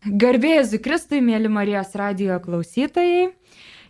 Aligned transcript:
Garbėjai 0.00 0.62
Zikristui, 0.64 1.18
mėly 1.20 1.50
Marijos 1.52 1.90
radio 1.92 2.38
klausytojai. 2.40 3.34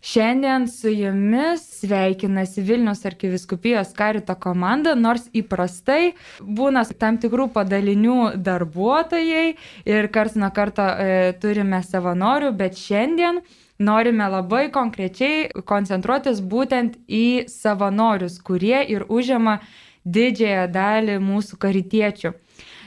Šiandien 0.03 0.65
su 0.67 0.91
jumis 0.91 1.63
sveikinasi 1.77 2.65
Vilnius 2.67 3.05
arkiviskupijos 3.07 3.93
karito 3.95 4.35
komanda, 4.35 4.97
nors 4.99 5.29
įprastai 5.31 6.17
būna 6.43 6.83
tam 6.99 7.21
tikrų 7.23 7.47
padalinių 7.55 8.33
darbuotojai 8.43 9.45
ir 9.87 10.11
kars 10.11 10.35
nuo 10.35 10.51
karto 10.51 10.83
e, 10.83 11.31
turime 11.39 11.79
savanorių, 11.87 12.51
bet 12.59 12.81
šiandien 12.81 13.39
norime 13.79 14.27
labai 14.35 14.67
konkrečiai 14.75 15.63
koncentruotis 15.63 16.43
būtent 16.43 16.99
į 17.07 17.47
savanorius, 17.47 18.43
kurie 18.43 18.83
ir 18.83 19.07
užima 19.07 19.61
didžiąją 20.03 20.67
dalį 20.75 21.21
mūsų 21.23 21.61
karitiečių. 21.61 22.35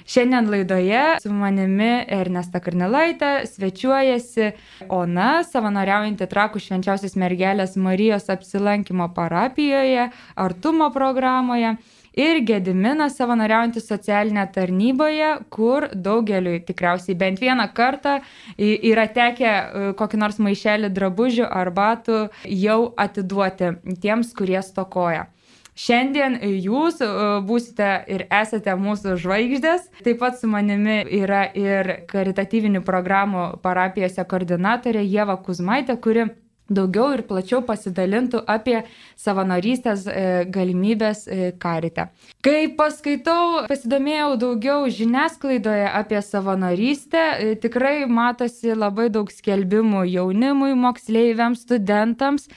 Šiandien 0.05 0.49
laidoje 0.51 1.03
su 1.23 1.31
manimi 1.31 2.03
Ernesta 2.11 2.59
Karnelaitė 2.63 3.31
svečiuojasi 3.47 4.51
Ona, 4.91 5.31
savanoriaujanti 5.47 6.27
Trakų 6.27 6.59
švenčiausios 6.63 7.15
mergelės 7.19 7.77
Marijos 7.79 8.29
apsilankimo 8.33 9.07
parapijoje, 9.15 10.09
artumo 10.35 10.89
programoje 10.91 11.75
ir 12.13 12.41
Gediminas 12.45 13.17
savanoriaujantis 13.17 13.87
socialinė 13.89 14.45
tarnyboje, 14.53 15.29
kur 15.53 15.87
daugeliui 15.93 16.61
tikriausiai 16.67 17.17
bent 17.17 17.41
vieną 17.41 17.69
kartą 17.73 18.19
yra 18.57 19.07
tekę 19.07 19.49
e, 19.49 19.93
kokį 19.97 20.19
nors 20.21 20.39
maišelį 20.43 20.91
drabužių 20.93 21.47
ar 21.49 21.73
batų 21.73 22.25
jau 22.49 22.79
atiduoti 22.97 23.73
tiems, 24.03 24.33
kurie 24.37 24.61
stokoja. 24.61 25.27
Šiandien 25.73 26.37
jūs 26.61 27.01
e, 27.01 27.09
būsite 27.47 27.89
ir 28.13 28.27
esate 28.29 28.75
mūsų 28.77 29.17
žvaigždės. 29.23 29.89
Taip 30.05 30.21
pat 30.21 30.37
su 30.37 30.49
manimi 30.51 31.01
yra 31.21 31.47
ir 31.57 32.05
karitatyvinių 32.11 32.83
programų 32.85 33.47
parapijose 33.65 34.25
koordinatorė 34.29 35.01
Jeva 35.01 35.39
Kuzmaitė, 35.41 35.97
kuri 35.97 36.27
daugiau 36.73 37.09
ir 37.15 37.23
plačiau 37.27 37.61
pasidalintų 37.65 38.43
apie 38.49 38.83
savanorystės 39.19 40.05
e, 40.07 40.27
galimybės 40.53 41.25
e, 41.27 41.49
karite. 41.59 42.07
Kai 42.45 42.69
paskaitau, 42.77 43.65
pasidomėjau 43.71 44.29
daugiau 44.45 44.85
žiniasklaidoje 44.93 45.89
apie 45.89 46.21
savanorystę, 46.21 47.25
tikrai 47.65 48.05
matosi 48.05 48.77
labai 48.77 49.09
daug 49.13 49.33
skelbimų 49.33 50.05
jaunimui, 50.13 50.73
moksleiviams, 50.85 51.65
studentams. 51.65 52.47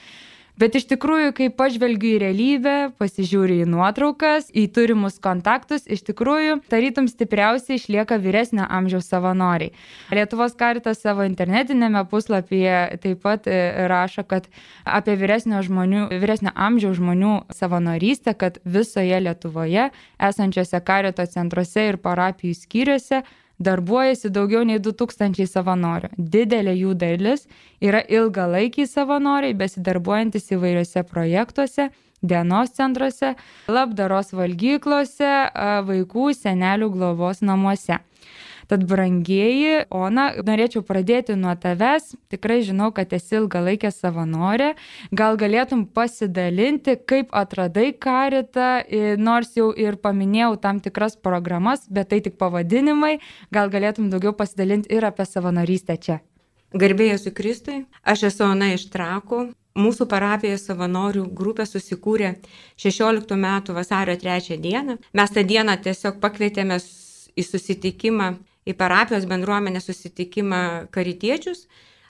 Bet 0.57 0.73
iš 0.73 0.87
tikrųjų, 0.89 1.33
kai 1.37 1.47
pažvelgiu 1.53 2.15
į 2.15 2.21
realybę, 2.23 2.75
pasižiūriu 2.97 3.59
į 3.61 3.67
nuotraukas, 3.69 4.47
į 4.49 4.63
turimus 4.73 5.19
kontaktus, 5.21 5.85
iš 5.85 6.01
tikrųjų, 6.07 6.55
tarytum 6.71 7.05
stipriausiai 7.11 7.77
išlieka 7.77 8.17
vyresnio 8.23 8.65
amžiaus 8.65 9.05
savanoriai. 9.11 9.75
Lietuvos 10.09 10.57
karitas 10.57 11.03
savo 11.05 11.27
internetinėme 11.29 12.01
puslapyje 12.09 12.97
taip 13.05 13.21
pat 13.21 13.45
e, 13.45 13.59
rašo, 13.91 14.25
kad 14.25 14.49
apie 14.81 15.13
vyresnio, 15.21 15.61
žmonių, 15.61 16.07
vyresnio 16.25 16.55
amžiaus 16.57 16.97
žmonių 16.97 17.35
savanorystę, 17.53 18.33
kad 18.33 18.57
visoje 18.65 19.21
Lietuvoje 19.27 19.91
esančiose 20.17 20.81
karito 20.81 21.29
centruose 21.29 21.85
ir 21.91 22.01
parapijų 22.01 22.57
skyriuose 22.57 23.21
darbuojasi 23.59 24.29
daugiau 24.33 24.63
nei 24.67 24.79
2000 24.79 25.47
savanorių. 25.49 26.11
Didelė 26.17 26.75
jų 26.77 26.93
dalis 26.97 27.47
yra 27.81 28.01
ilgalaikiai 28.01 28.87
savanoriai, 28.89 29.55
besidarbuojantis 29.57 30.51
įvairiose 30.55 31.03
projektuose, 31.09 31.89
dienos 32.21 32.73
centruose, 32.77 33.35
labdaros 33.69 34.33
valgyklose, 34.33 35.33
vaikų 35.87 36.31
senelių 36.37 36.91
globos 36.93 37.41
namuose. 37.41 37.99
Tad 38.67 38.83
brangieji, 38.83 39.85
Ona, 39.95 40.25
norėčiau 40.43 40.83
pradėti 40.83 41.37
nuo 41.39 41.53
tavęs. 41.55 42.17
Tikrai 42.27 42.59
žinau, 42.67 42.89
kad 42.91 43.13
esi 43.15 43.37
ilgalaikė 43.39 43.93
savanorė. 43.95 44.73
Gal 45.15 45.39
galėtum 45.39 45.85
pasidalinti, 45.95 46.97
kaip 47.07 47.31
atradai 47.31 47.93
karitą, 47.95 48.81
nors 49.23 49.53
jau 49.55 49.69
ir 49.71 49.95
paminėjau 50.03 50.57
tam 50.59 50.81
tikras 50.83 51.15
programas, 51.15 51.85
bet 51.87 52.11
tai 52.11 52.19
tik 52.25 52.35
pavadinimai. 52.41 53.21
Gal 53.55 53.71
galėtum 53.71 54.09
daugiau 54.11 54.35
pasidalinti 54.35 54.91
ir 54.91 55.07
apie 55.07 55.23
savanorystę 55.23 55.95
čia. 55.95 56.19
Garbėjai 56.75 57.21
su 57.21 57.31
Kristui, 57.31 57.85
aš 58.03 58.27
esu 58.33 58.43
Ona 58.49 58.73
iš 58.75 58.89
Trakų. 58.91 59.45
Mūsų 59.77 60.07
parapijoje 60.09 60.57
savanorių 60.57 61.23
grupė 61.37 61.67
susikūrė 61.69 62.33
16 62.81 63.37
metų 63.37 63.75
vasario 63.77 64.17
3 64.19 64.57
dieną. 64.59 64.97
Mes 65.13 65.31
tą 65.31 65.43
dieną 65.45 65.77
tiesiog 65.85 66.17
pakvietėme 66.19 66.81
į 67.37 67.45
susitikimą 67.45 68.31
į 68.67 68.75
parapijos 68.77 69.27
bendruomenę 69.29 69.81
susitikimą 69.83 70.61
karitiečius, 70.91 71.65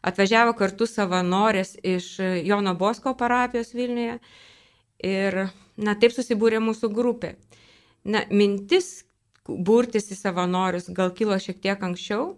atvažiavo 0.07 0.55
kartu 0.57 0.87
savanorės 0.89 1.75
iš 1.85 2.15
Jono 2.47 2.73
Bosko 2.77 3.13
parapijos 3.17 3.73
Vilniuje 3.77 4.17
ir, 5.05 5.39
na, 5.77 5.95
taip 5.99 6.15
susibūrė 6.15 6.61
mūsų 6.63 6.89
grupė. 6.93 7.35
Na, 8.07 8.23
mintis 8.31 9.03
burtis 9.47 10.11
į 10.11 10.17
savanorius 10.17 10.89
gal 10.95 11.13
kilo 11.15 11.37
šiek 11.39 11.59
tiek 11.63 11.83
anksčiau 11.83 12.35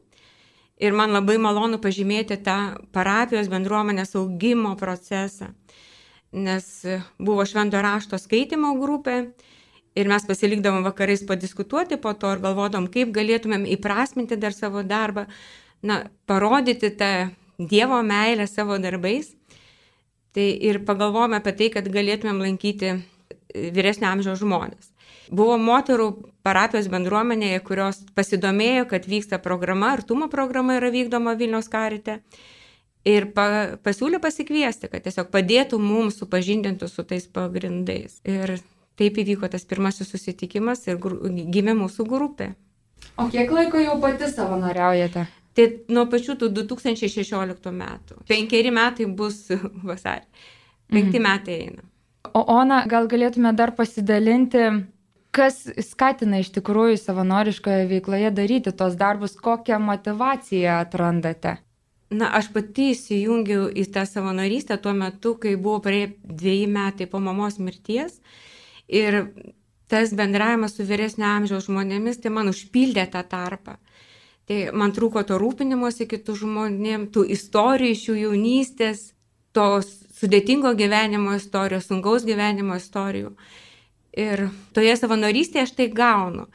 ir 0.80 0.96
man 0.96 1.14
labai 1.14 1.38
malonu 1.42 1.80
pažymėti 1.82 2.40
tą 2.46 2.58
parapijos 2.96 3.50
bendruomenės 3.52 4.16
augimo 4.20 4.76
procesą, 4.80 5.52
nes 6.32 6.66
buvo 7.20 7.46
švento 7.46 7.82
rašto 7.84 8.20
skaitimo 8.22 8.76
grupė, 8.80 9.32
Ir 10.00 10.08
mes 10.08 10.24
pasilikdavom 10.28 10.86
vakarais 10.88 11.26
padiskutuoti 11.28 11.98
po 12.00 12.14
to 12.16 12.32
ir 12.36 12.44
galvodom, 12.44 12.88
kaip 12.92 13.12
galėtumėm 13.16 13.66
įprasminti 13.76 14.38
dar 14.40 14.56
savo 14.56 14.86
darbą, 14.88 15.26
na, 15.84 16.06
parodyti 16.30 16.94
tą 16.96 17.12
Dievo 17.60 18.00
meilę 18.08 18.46
savo 18.48 18.78
darbais. 18.80 19.34
Tai 20.32 20.46
ir 20.64 20.80
pagalvojome 20.88 21.42
apie 21.42 21.52
tai, 21.60 21.68
kad 21.74 21.90
galėtumėm 21.92 22.40
lankyti 22.40 22.94
vyresnio 23.76 24.08
amžiaus 24.08 24.40
žmonės. 24.40 24.94
Buvo 25.30 25.58
moterų 25.62 26.08
parapijos 26.46 26.88
bendruomenėje, 26.90 27.60
kurios 27.66 28.00
pasidomėjo, 28.18 28.88
kad 28.90 29.06
vyksta 29.10 29.42
programa, 29.42 29.92
artumo 29.98 30.30
programa 30.30 30.80
yra 30.80 30.90
vykdoma 30.94 31.36
Vilniaus 31.38 31.70
karite. 31.70 32.20
Ir 33.08 33.30
pa, 33.36 33.78
pasiūlė 33.84 34.20
pasikviesti, 34.22 34.90
kad 34.92 35.06
tiesiog 35.06 35.30
padėtų 35.34 35.80
mums 35.82 36.18
supažindinti 36.20 36.90
su 36.90 37.06
tais 37.08 37.28
pagrindais. 37.32 38.20
Ir 38.28 38.58
Taip 39.00 39.16
įvyko 39.22 39.48
tas 39.48 39.64
pirmasis 39.64 40.10
susitikimas 40.12 40.84
ir 40.90 40.98
gimė 41.00 41.76
mūsų 41.80 42.04
grupė. 42.10 42.50
O 43.20 43.30
kiek 43.32 43.52
laiko 43.52 43.80
jau 43.80 43.96
pati 44.02 44.28
savanoriaujate? 44.28 45.26
Tai 45.56 45.68
nuo 45.92 46.06
pačių 46.12 46.36
tų 46.42 46.50
2016 46.58 47.72
metų. 47.76 48.18
Penkeri 48.28 48.74
metai 48.76 49.08
bus 49.22 49.46
vasarį. 49.90 50.28
Penkti 50.90 51.20
mhm. 51.20 51.26
metai 51.26 51.56
eina. 51.66 51.86
O 52.36 52.44
Ona, 52.58 52.82
gal 52.92 53.08
galėtume 53.10 53.54
dar 53.56 53.72
pasidalinti, 53.78 54.66
kas 55.36 55.62
skatina 55.86 56.42
iš 56.44 56.52
tikrųjų 56.58 57.00
savanoriškoje 57.00 57.88
veikloje 57.90 58.34
daryti 58.36 58.76
tos 58.76 59.00
darbus, 59.00 59.38
kokią 59.40 59.80
motivaciją 59.80 60.82
atrandate? 60.84 61.56
Na, 62.12 62.34
aš 62.36 62.50
pati 62.52 62.90
įsijungiau 62.96 63.70
į 63.70 63.86
tą 63.94 64.04
savanorystę 64.10 64.80
tuo 64.82 64.92
metu, 64.98 65.38
kai 65.40 65.56
buvo 65.56 65.80
praėję 65.86 66.12
dviejai 66.26 66.70
metai 66.74 67.08
po 67.08 67.22
mamos 67.24 67.60
mirties. 67.62 68.18
Uh, 68.20 68.49
Ir 68.90 69.22
tas 69.90 70.14
bendravimas 70.14 70.76
su 70.78 70.86
vyresnio 70.86 71.28
amžiaus 71.30 71.70
žmonėmis, 71.70 72.22
tai 72.22 72.34
man 72.34 72.50
užpildė 72.50 73.06
tą 73.14 73.24
tarpą. 73.30 73.78
Tai 74.50 74.60
man 74.74 74.94
trūko 74.94 75.22
to 75.30 75.38
rūpinimuose 75.38 76.08
kitų 76.10 76.36
žmonėm, 76.44 77.08
tų 77.14 77.28
istorijų 77.36 77.94
iš 77.94 78.04
jų 78.10 78.16
jaunystės, 78.24 79.02
to 79.54 79.68
sudėtingo 80.20 80.74
gyvenimo 80.78 81.36
istorijos, 81.38 81.90
sunkaus 81.90 82.26
gyvenimo 82.26 82.78
istorijų. 82.82 83.34
Ir 84.18 84.48
toje 84.74 84.96
savanorystėje 84.98 85.68
aš 85.68 85.74
tai 85.78 85.90
gaunu. 85.94 86.48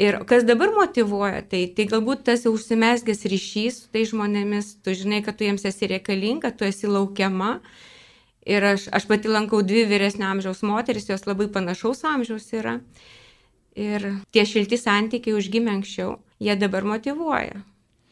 Ir 0.00 0.22
kas 0.24 0.46
dabar 0.48 0.70
motivuoja, 0.72 1.42
tai, 1.44 1.66
tai 1.76 1.84
galbūt 1.90 2.22
tas 2.30 2.46
jau 2.46 2.54
užsimesgęs 2.56 3.26
ryšys 3.28 3.82
su 3.82 3.90
tai 3.92 4.06
žmonėmis, 4.08 4.78
tu 4.80 4.94
žinai, 4.96 5.20
kad 5.26 5.36
tu 5.36 5.44
jiems 5.44 5.66
esi 5.68 5.90
reikalinga, 5.90 6.54
tu 6.56 6.64
esi 6.64 6.88
laukiama, 6.88 7.58
Ir 8.48 8.64
aš, 8.64 8.86
aš 8.96 9.04
pati 9.08 9.28
lankau 9.28 9.60
dvi 9.62 9.84
vyresnio 9.88 10.30
amžiaus 10.30 10.62
moteris, 10.64 11.10
jos 11.10 11.26
labai 11.28 11.50
panašaus 11.52 12.04
amžiaus 12.08 12.46
yra. 12.56 12.78
Ir 13.76 14.06
tie 14.32 14.46
šilti 14.48 14.78
santykiai 14.80 15.36
užgimė 15.36 15.76
anksčiau, 15.76 16.16
jie 16.42 16.56
dabar 16.58 16.88
motivuoja 16.88 17.60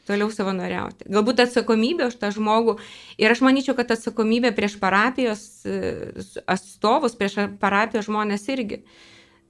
toliau 0.09 0.31
savanoriauti. 0.33 1.09
Galbūt 1.13 1.43
atsakomybė 1.45 2.09
už 2.09 2.17
tą 2.21 2.31
žmogų. 2.33 2.79
Ir 3.21 3.35
aš 3.35 3.43
manyčiau, 3.45 3.77
kad 3.79 3.93
atsakomybė 3.93 4.55
prieš 4.57 4.79
parapijos 4.81 5.43
e, 5.69 6.15
atstovus, 6.49 7.17
prieš 7.19 7.39
parapijos 7.61 8.09
žmonės 8.09 8.47
irgi. 8.55 8.81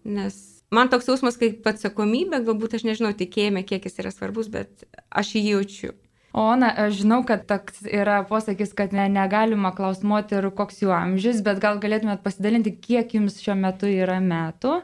Nes 0.08 0.38
man 0.74 0.90
toks 0.90 1.08
jausmas 1.10 1.38
kaip 1.40 1.66
atsakomybė, 1.68 2.42
galbūt 2.48 2.78
aš 2.78 2.88
nežinau 2.88 3.14
tikėjime, 3.16 3.62
kiek 3.68 3.86
jis 3.86 4.02
yra 4.02 4.12
svarbus, 4.14 4.50
bet 4.52 4.88
aš 5.10 5.36
jį 5.36 5.44
jaučiu. 5.52 5.94
O, 6.32 6.44
na, 6.60 6.68
aš 6.84 7.00
žinau, 7.00 7.22
kad 7.26 7.46
toks 7.48 7.86
yra 7.88 8.20
posakis, 8.28 8.74
kad 8.76 8.92
ne, 8.92 9.06
negalima 9.08 9.72
klausti 9.74 10.06
moterų, 10.10 10.52
koks 10.58 10.82
jų 10.84 10.92
amžius, 10.92 11.40
bet 11.46 11.62
gal 11.62 11.80
galėtumėt 11.80 12.20
pasidalinti, 12.24 12.74
kiek 12.76 13.14
jums 13.16 13.40
šiuo 13.40 13.56
metu 13.56 13.88
yra 13.88 14.20
metų? 14.20 14.82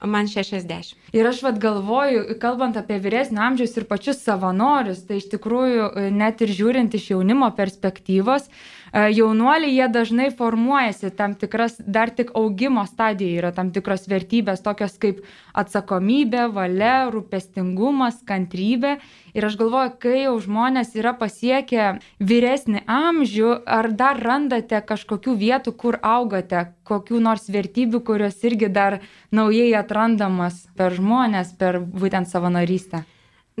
Man 0.00 0.30
60. 0.32 0.94
Ir 1.12 1.26
aš 1.28 1.42
vad 1.44 1.58
galvoju, 1.60 2.22
kalbant 2.40 2.78
apie 2.80 2.96
vyresnio 3.04 3.42
amžiaus 3.44 3.74
ir 3.76 3.84
pačius 3.84 4.22
savanorius, 4.24 5.02
tai 5.04 5.18
iš 5.20 5.26
tikrųjų 5.34 5.90
e, 5.90 6.04
net 6.08 6.40
ir 6.40 6.54
žiūrint 6.56 6.96
iš 6.96 7.10
jaunimo 7.10 7.50
perspektyvos, 7.56 8.48
e, 8.48 8.79
jaunuoliai 8.92 9.74
jie 9.74 9.88
dažnai 9.88 10.30
formuojasi 10.34 11.10
tam 11.16 11.34
tikras, 11.38 11.76
dar 11.78 12.10
tik 12.10 12.32
augimo 12.34 12.86
stadijoje 12.86 13.38
yra 13.38 13.52
tam 13.54 13.70
tikros 13.70 14.08
vertybės, 14.10 14.62
tokios 14.64 14.96
kaip 14.98 15.22
atsakomybė, 15.54 16.48
valia, 16.54 17.10
rūpestingumas, 17.12 18.22
kantrybė. 18.26 18.96
Ir 19.34 19.46
aš 19.46 19.56
galvoju, 19.60 19.92
kai 20.02 20.16
jau 20.24 20.34
žmonės 20.42 20.96
yra 20.98 21.12
pasiekę 21.14 22.00
vyresnį 22.18 22.82
amžių, 22.90 23.52
ar 23.66 23.92
dar 23.94 24.18
randate 24.18 24.80
kažkokių 24.86 25.36
vietų, 25.38 25.74
kur 25.78 26.00
augate, 26.02 26.72
kokių 26.82 27.20
nors 27.22 27.46
vertybių, 27.52 28.02
kurios 28.02 28.42
irgi 28.42 28.72
dar 28.74 28.98
naujai 29.30 29.70
atrandamas 29.78 30.64
per 30.74 30.98
žmonės, 30.98 31.54
per 31.58 31.78
būtent 31.78 32.30
savanorystę? 32.30 33.04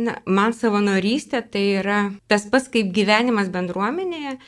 Na, 0.00 0.16
man 0.24 0.54
savanorystė 0.56 1.42
tai 1.52 1.62
yra 1.82 2.00
tas 2.30 2.46
pats 2.50 2.70
kaip 2.72 2.90
gyvenimas 2.94 3.50
bendruomenėje 3.52 4.38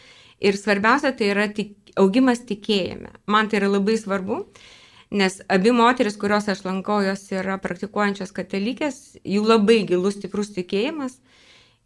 ir 0.43 0.59
svarbiausia 0.59 1.13
tai 1.17 1.31
yra 1.33 1.49
tik, 1.55 1.75
augimas 1.99 2.43
tikėjime. 2.49 3.13
Man 3.31 3.51
tai 3.51 3.61
yra 3.61 3.71
labai 3.73 3.97
svarbu, 4.01 4.43
nes 5.13 5.41
abi 5.53 5.75
moteris, 5.77 6.17
kurios 6.21 6.49
aš 6.49 6.65
lankau, 6.67 7.01
jos 7.05 7.25
yra 7.35 7.59
praktikuojančios 7.63 8.35
katalikės, 8.37 9.01
jų 9.25 9.45
labai 9.47 9.83
gilus 9.89 10.19
stiprus 10.19 10.53
tikėjimas. 10.57 11.19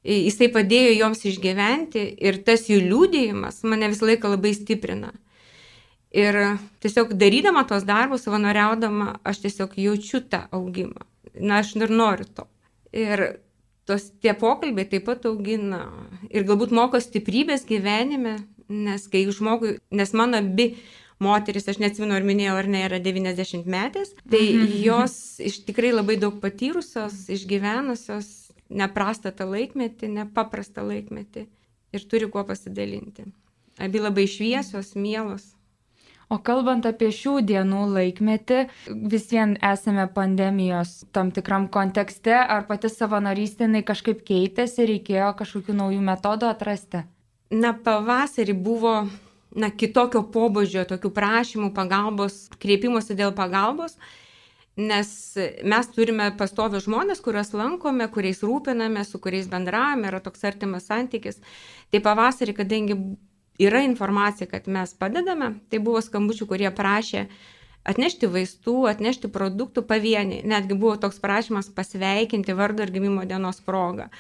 Jisai 0.07 0.47
padėjo 0.55 0.93
joms 1.01 1.25
išgyventi 1.27 2.03
ir 2.23 2.39
tas 2.47 2.69
jų 2.71 2.79
liūdėjimas 2.85 3.65
mane 3.67 3.89
visą 3.91 4.07
laiką 4.07 4.31
labai 4.37 4.53
stiprina. 4.55 5.11
Ir 6.15 6.37
tiesiog 6.81 7.17
darydama 7.19 7.65
tos 7.69 7.83
darbus, 7.85 8.23
savanoriaudama, 8.25 9.19
aš 9.27 9.43
tiesiog 9.43 9.75
jaučiu 9.83 10.23
tą 10.31 10.45
augimą. 10.55 11.03
Na, 11.35 11.59
aš 11.61 11.75
ir 11.77 11.91
noriu 11.93 12.29
to. 12.33 12.47
Ir 12.97 13.25
tos 13.87 14.11
tie 14.23 14.35
pokalbiai 14.37 14.89
taip 14.91 15.07
pat 15.09 15.27
augina. 15.31 15.87
Ir 16.31 16.47
galbūt 16.49 16.75
moko 16.75 17.01
stiprybės 17.03 17.67
gyvenime, 17.69 18.37
nes 18.69 19.07
kai 19.11 19.25
žmogui, 19.31 19.77
nes 19.95 20.13
mano 20.17 20.41
abi 20.43 20.73
moteris, 21.23 21.69
aš 21.71 21.79
neatsimenu, 21.81 22.17
ar 22.17 22.27
minėjau, 22.27 22.57
ar 22.61 22.69
ne, 22.69 22.83
yra 22.89 23.01
90 23.01 23.69
metės, 23.73 24.13
tai 24.29 24.43
mhm. 24.53 24.75
jos 24.85 25.17
iš 25.41 25.63
tikrai 25.69 25.95
labai 25.95 26.19
daug 26.21 26.41
patyrusios, 26.43 27.25
išgyvenusios, 27.33 28.33
neprastą 28.69 29.33
tą 29.33 29.47
laikmetį, 29.49 30.11
nepaprastą 30.21 30.85
laikmetį 30.87 31.47
ir 31.97 32.07
turi 32.11 32.29
kuo 32.31 32.43
pasidalinti. 32.45 33.25
Abi 33.81 34.01
labai 34.01 34.27
šviesios, 34.29 34.95
mielos. 34.97 35.56
O 36.27 36.41
kalbant 36.43 36.87
apie 36.89 37.13
šių 37.15 37.37
dienų 37.47 37.85
laikmetį, 37.95 38.63
vis 39.13 39.29
vien 39.31 39.53
esame 39.63 40.09
pandemijos 40.11 41.05
tam 41.15 41.31
tikram 41.31 41.69
kontekste, 41.71 42.35
ar 42.35 42.67
pati 42.67 42.91
savanorystė 42.91 43.69
kažkaip 43.87 44.25
keitėsi, 44.27 44.89
reikėjo 44.91 45.31
kažkokių 45.39 45.77
naujų 45.79 46.03
metodų 46.09 46.49
atrasti? 46.51 47.05
Na, 47.55 47.71
pavasarį 47.79 48.57
buvo 48.59 48.97
na, 49.55 49.71
kitokio 49.71 50.25
pobūdžio, 50.35 50.83
tokių 50.91 51.13
prašymų, 51.15 51.71
pagalbos, 51.77 52.47
kreipimuose 52.59 53.15
dėl 53.15 53.31
pagalbos, 53.37 53.95
nes 54.77 55.09
mes 55.63 55.93
turime 55.95 56.27
pastovius 56.37 56.89
žmonės, 56.89 57.23
kuriuos 57.23 57.55
lankome, 57.55 58.11
kuriais 58.13 58.43
rūpiname, 58.43 59.07
su 59.07 59.23
kuriais 59.23 59.47
bendravome, 59.53 60.11
yra 60.11 60.19
toks 60.25 60.43
artimas 60.51 60.91
santykis. 60.91 61.39
Tai 61.95 62.03
pavasarį, 62.05 62.57
kadangi 62.59 62.99
yra 63.59 63.83
informacija, 63.87 64.49
kad 64.51 64.69
mes 64.69 64.95
padedame. 64.99 65.55
Tai 65.71 65.81
buvo 65.83 66.01
skambučių, 66.05 66.49
kurie 66.51 66.71
prašė 66.75 67.27
atnešti 67.87 68.31
vaistų, 68.31 68.87
atnešti 68.91 69.31
produktų 69.33 69.87
pavieniai. 69.87 70.43
Netgi 70.49 70.79
buvo 70.79 70.97
toks 71.01 71.21
prašymas 71.23 71.71
pasveikinti 71.75 72.57
vardo 72.57 72.87
ir 72.87 72.93
gimimo 72.95 73.25
dienos 73.29 73.63
progą. 73.65 74.11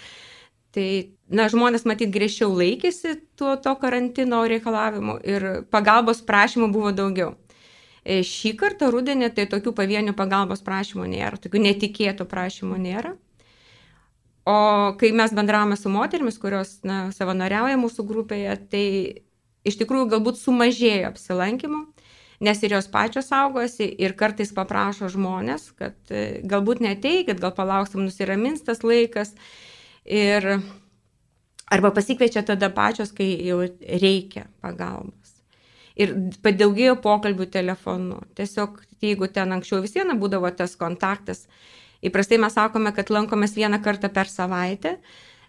Tai, 0.77 0.89
na, 1.33 1.49
žmonės 1.49 1.87
matyt 1.89 2.13
griežčiau 2.13 2.51
laikėsi 2.53 3.17
tuo 3.41 3.55
to 3.57 3.73
karantino 3.81 4.43
reikalavimu 4.45 5.19
ir 5.25 5.47
pagalbos 5.73 6.21
prašymų 6.27 6.69
buvo 6.75 6.93
daugiau. 6.93 7.33
E, 8.05 8.21
šį 8.23 8.53
kartą 8.61 8.91
rudenį 8.93 9.33
tai 9.35 9.49
tokių 9.51 9.73
pavienių 9.75 10.13
pagalbos 10.19 10.61
prašymų 10.67 11.09
nėra, 11.11 11.41
tokių 11.43 11.63
netikėtų 11.65 12.29
prašymų 12.29 12.77
nėra. 12.83 13.17
O 14.47 14.59
kai 15.01 15.11
mes 15.11 15.33
bendravome 15.35 15.75
su 15.81 15.91
moterimis, 15.91 16.37
kurios 16.39 16.77
na, 16.87 17.09
savanoriauja 17.11 17.81
mūsų 17.83 18.05
grupėje, 18.07 18.53
tai 18.71 18.87
iš 19.67 19.79
tikrųjų 19.83 20.09
galbūt 20.15 20.41
sumažėjo 20.41 21.11
apsilankimų, 21.11 21.83
nes 22.47 22.63
ir 22.63 22.77
jos 22.77 22.89
pačios 22.93 23.31
saugosi 23.33 23.89
ir 23.89 24.15
kartais 24.19 24.53
paprašo 24.57 25.11
žmonės, 25.13 25.71
kad 25.79 25.97
e, 26.13 26.43
galbūt 26.47 26.83
neteikit, 26.85 27.41
gal 27.43 27.55
palauksim 27.57 28.05
nusiramins 28.05 28.65
tas 28.67 28.85
laikas. 28.87 29.35
Ir 30.07 30.61
arba 31.73 31.91
pasikviečia 31.91 32.45
tada 32.47 32.71
pačios, 32.71 33.13
kai 33.17 33.31
jau 33.47 33.63
reikia 34.03 34.47
pagalbos. 34.63 35.33
Ir 35.97 36.13
padaugėjo 36.45 36.99
pokalbių 37.01 37.47
telefonu. 37.49 38.21
Tiesiog, 38.37 38.83
jeigu 39.01 39.31
ten 39.33 39.55
anksčiau 39.57 39.81
vis 39.81 39.97
viena 39.97 40.15
būdavo 40.19 40.51
tas 40.55 40.77
kontaktas, 40.77 41.47
įprastai 42.05 42.39
mes 42.43 42.55
sakome, 42.55 42.93
kad 42.93 43.11
lankomės 43.11 43.57
vieną 43.57 43.81
kartą 43.83 44.13
per 44.13 44.29
savaitę, 44.29 44.99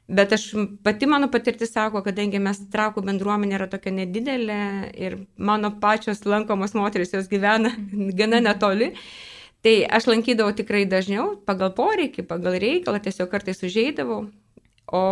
Bet 0.08 0.32
aš 0.32 0.52
pati 0.84 1.06
mano 1.06 1.28
patirtis 1.32 1.74
sako, 1.76 2.00
kadangi 2.06 2.40
mes 2.40 2.62
traukų 2.72 3.02
bendruomenė 3.10 3.58
yra 3.58 3.66
tokia 3.68 3.92
nedidelė 3.92 4.60
ir 4.96 5.18
mano 5.36 5.74
pačios 5.82 6.24
lankomos 6.24 6.76
moteris 6.80 7.12
jos 7.12 7.28
gyvena 7.28 7.74
gana 8.20 8.40
netoli, 8.40 8.94
tai 9.66 9.82
aš 9.84 10.08
lankydavau 10.08 10.56
tikrai 10.56 10.86
dažniau 10.88 11.34
pagal 11.50 11.74
poreikį, 11.76 12.24
pagal 12.30 12.56
reikalą, 12.64 13.04
tiesiog 13.04 13.28
kartais 13.34 13.60
užeidavau, 13.68 14.30
o 14.88 15.04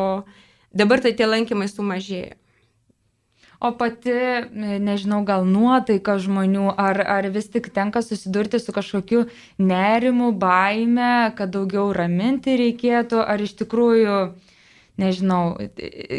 dabar 0.72 1.04
tai 1.04 1.12
tie 1.12 1.28
lankymai 1.28 1.68
sumažėjo. 1.68 2.40
O 3.60 3.72
pati, 3.76 4.16
nežinau, 4.84 5.22
gal 5.28 5.46
nuotaika 5.48 6.18
žmonių, 6.22 6.70
ar, 6.80 7.00
ar 7.02 7.28
vis 7.36 7.48
tik 7.52 7.72
tenka 7.76 8.04
susidurti 8.04 8.60
su 8.60 8.72
kažkokiu 8.76 9.28
nerimu, 9.60 10.34
baime, 10.40 11.32
kad 11.36 11.52
daugiau 11.56 11.88
raminti 11.96 12.56
reikėtų, 12.60 13.24
ar 13.24 13.42
iš 13.42 13.56
tikrųjų 13.64 14.18
nežinau, 15.02 15.56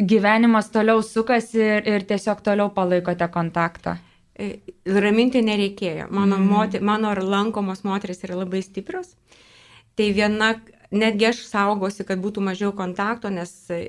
gyvenimas 0.09 0.71
toliau 0.75 1.03
sukasi 1.05 1.61
ir, 1.63 1.87
ir 1.89 2.07
tiesiog 2.09 2.43
toliau 2.45 2.73
palaikote 2.75 3.29
kontaktą? 3.33 3.97
E, 4.37 4.59
raminti 4.85 5.43
nereikėjo. 5.45 6.11
Mano, 6.11 6.39
mm. 6.39 6.51
moter, 6.51 6.85
mano 6.85 7.15
lankomos 7.17 7.85
moteris 7.89 8.25
yra 8.27 8.41
labai 8.43 8.61
stiprios. 8.65 9.15
Tai 9.97 10.11
viena, 10.13 10.53
netgi 10.93 11.31
aš 11.31 11.47
saugosi, 11.49 12.05
kad 12.05 12.21
būtų 12.21 12.45
mažiau 12.45 12.75
kontakto, 12.77 13.33
nes 13.33 13.55
e, 13.73 13.87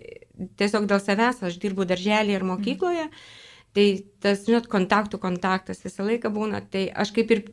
tiesiog 0.59 0.87
dėl 0.87 1.03
savęs 1.03 1.43
aš 1.43 1.59
dirbu 1.59 1.87
darželėje 1.89 2.39
ir 2.39 2.47
mokykloje. 2.47 3.09
Mm. 3.11 3.43
Tai 3.77 3.85
tas, 4.25 4.39
žinot, 4.47 4.65
kontaktų 4.71 5.19
kontaktas 5.21 5.83
visą 5.85 6.05
laiką 6.07 6.31
būna. 6.33 6.63
Tai 6.73 6.87
aš 6.97 7.11
kaip 7.13 7.33
ir 7.35 7.43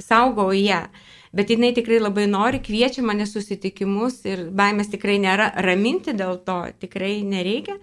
saugau 0.00 0.48
ją. 0.56 0.86
Bet 1.34 1.50
jinai 1.50 1.72
tikrai 1.74 1.98
labai 1.98 2.28
nori, 2.30 2.60
kviečia 2.62 3.02
mane 3.02 3.26
susitikimus 3.26 4.20
ir 4.30 4.44
baimės 4.54 4.92
tikrai 4.92 5.16
nėra, 5.22 5.48
raminti 5.66 6.14
dėl 6.14 6.38
to 6.46 6.60
tikrai 6.78 7.16
nereikia. 7.26 7.74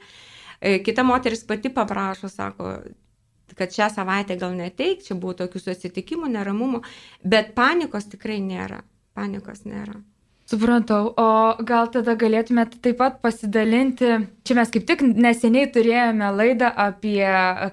E, 0.61 0.77
kita 0.85 1.03
moteris 1.03 1.43
pati 1.47 1.71
paprašo, 1.73 2.29
sako, 2.31 2.77
kad 3.57 3.73
šią 3.75 3.89
savaitę 3.91 4.37
gal 4.39 4.55
neteik, 4.55 5.03
čia 5.03 5.17
buvo 5.19 5.35
tokių 5.41 5.59
susitikimų, 5.65 6.31
neramumų, 6.31 6.79
bet 7.27 7.51
panikos 7.57 8.07
tikrai 8.13 8.39
nėra. 8.45 8.85
Panikos 9.17 9.65
nėra. 9.67 9.99
Supratau, 10.51 11.11
o 11.15 11.27
gal 11.63 11.87
tada 11.91 12.15
galėtumėte 12.19 12.79
taip 12.83 12.97
pat 12.99 13.19
pasidalinti, 13.23 14.09
čia 14.47 14.55
mes 14.57 14.71
kaip 14.73 14.87
tik 14.87 15.03
neseniai 15.07 15.69
turėjome 15.71 16.31
laidą 16.35 16.71
apie 16.85 17.23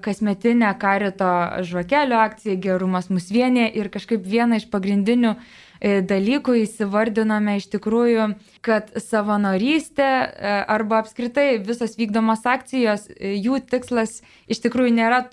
kasmetinę 0.05 0.71
karito 0.79 1.31
žvakelio 1.67 2.21
akciją 2.23 2.59
Gerumas 2.63 3.11
mus 3.11 3.31
vienė 3.35 3.67
ir 3.75 3.91
kažkaip 3.95 4.23
vieną 4.23 4.61
iš 4.61 4.69
pagrindinių 4.71 5.33
e, 5.35 5.41
dalykų 5.81 6.57
įsivardinome 6.65 7.59
iš 7.61 7.69
tikrųjų, 7.75 8.29
kad 8.67 8.91
savanorystė 8.99 10.07
e, 10.09 10.55
arba 10.67 11.03
apskritai 11.05 11.61
visos 11.63 11.95
vykdomos 11.99 12.43
akcijos, 12.49 13.07
e, 13.15 13.37
jų 13.39 13.61
tikslas 13.71 14.19
iš 14.51 14.63
tikrųjų 14.65 14.95
nėra 14.97 15.25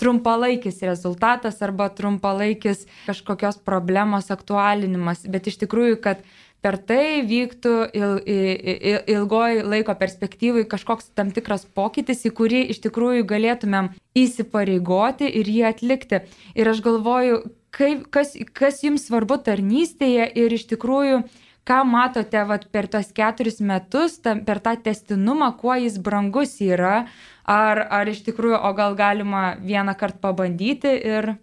trumpalaikis 0.00 0.80
rezultatas 0.86 1.60
arba 1.62 1.90
trumpalaikis 1.92 2.86
kažkokios 3.08 3.60
problemos 3.64 4.32
aktualinimas, 4.32 5.26
bet 5.28 5.50
iš 5.52 5.60
tikrųjų, 5.66 6.00
kad 6.00 6.24
per 6.60 6.76
tai 6.76 7.20
vyktų 7.24 7.74
il, 7.96 8.16
il, 8.28 8.98
ilgoj 9.14 9.62
laiko 9.64 9.94
perspektyvai 9.96 10.66
kažkoks 10.68 11.12
tam 11.16 11.32
tikras 11.32 11.64
pokytis, 11.64 12.24
į 12.28 12.34
kurį 12.36 12.66
iš 12.74 12.82
tikrųjų 12.84 13.24
galėtumėm 13.28 13.92
įsipareigoti 14.16 15.28
ir 15.40 15.48
jį 15.48 15.64
atlikti. 15.70 16.24
Ir 16.56 16.72
aš 16.72 16.84
galvoju, 16.84 17.42
kaip, 17.74 18.08
kas, 18.14 18.34
kas 18.56 18.82
jums 18.84 19.06
svarbu 19.08 19.40
tarnystėje 19.46 20.26
ir 20.42 20.56
iš 20.56 20.66
tikrųjų, 20.72 21.22
ką 21.68 21.80
matote 21.86 22.42
vat, 22.48 22.66
per 22.72 22.88
tos 22.90 23.12
keturis 23.14 23.60
metus, 23.60 24.18
tam, 24.24 24.44
per 24.46 24.62
tą 24.64 24.74
testinumą, 24.80 25.52
kuo 25.60 25.76
jis 25.78 26.00
brangus 26.02 26.56
yra, 26.64 27.04
ar, 27.44 27.84
ar 28.00 28.10
iš 28.10 28.24
tikrųjų, 28.28 28.58
o 28.58 28.72
gal 28.76 28.96
galima 28.98 29.54
vieną 29.60 29.94
kartą 29.98 30.24
pabandyti 30.28 30.94
ir, 31.14 31.34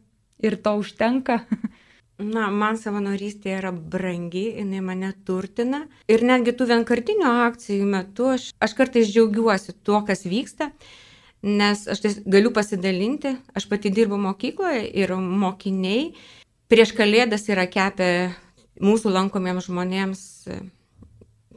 ir 0.43 0.59
to 0.63 0.77
užtenka? 0.81 1.41
Na, 2.17 2.47
man 2.49 2.79
savanorystė 2.81 3.51
yra 3.59 3.69
brangi, 3.69 4.47
jinai 4.57 4.79
mane 4.81 5.11
turtina. 5.25 5.83
Ir 6.09 6.23
netgi 6.25 6.55
tų 6.57 6.65
vienkartinių 6.71 7.27
akcijų 7.45 7.85
metu 7.91 8.31
aš, 8.33 8.47
aš 8.57 8.73
kartais 8.73 9.11
džiaugiuosi 9.11 9.75
tuo, 9.85 9.99
kas 10.07 10.25
vyksta, 10.25 10.71
nes 11.43 11.85
aš 11.87 12.01
tai 12.03 12.11
galiu 12.25 12.51
pasidalinti. 12.55 13.35
Aš 13.55 13.67
pati 13.69 13.91
dirbu 13.93 14.17
mokykloje 14.21 14.85
ir 14.97 15.13
mokiniai 15.15 16.11
prieš 16.71 16.93
kalėdas 16.97 17.47
yra 17.51 17.67
kepę 17.71 18.09
mūsų 18.83 19.11
lankomiems 19.13 19.69
žmonėms 19.69 20.23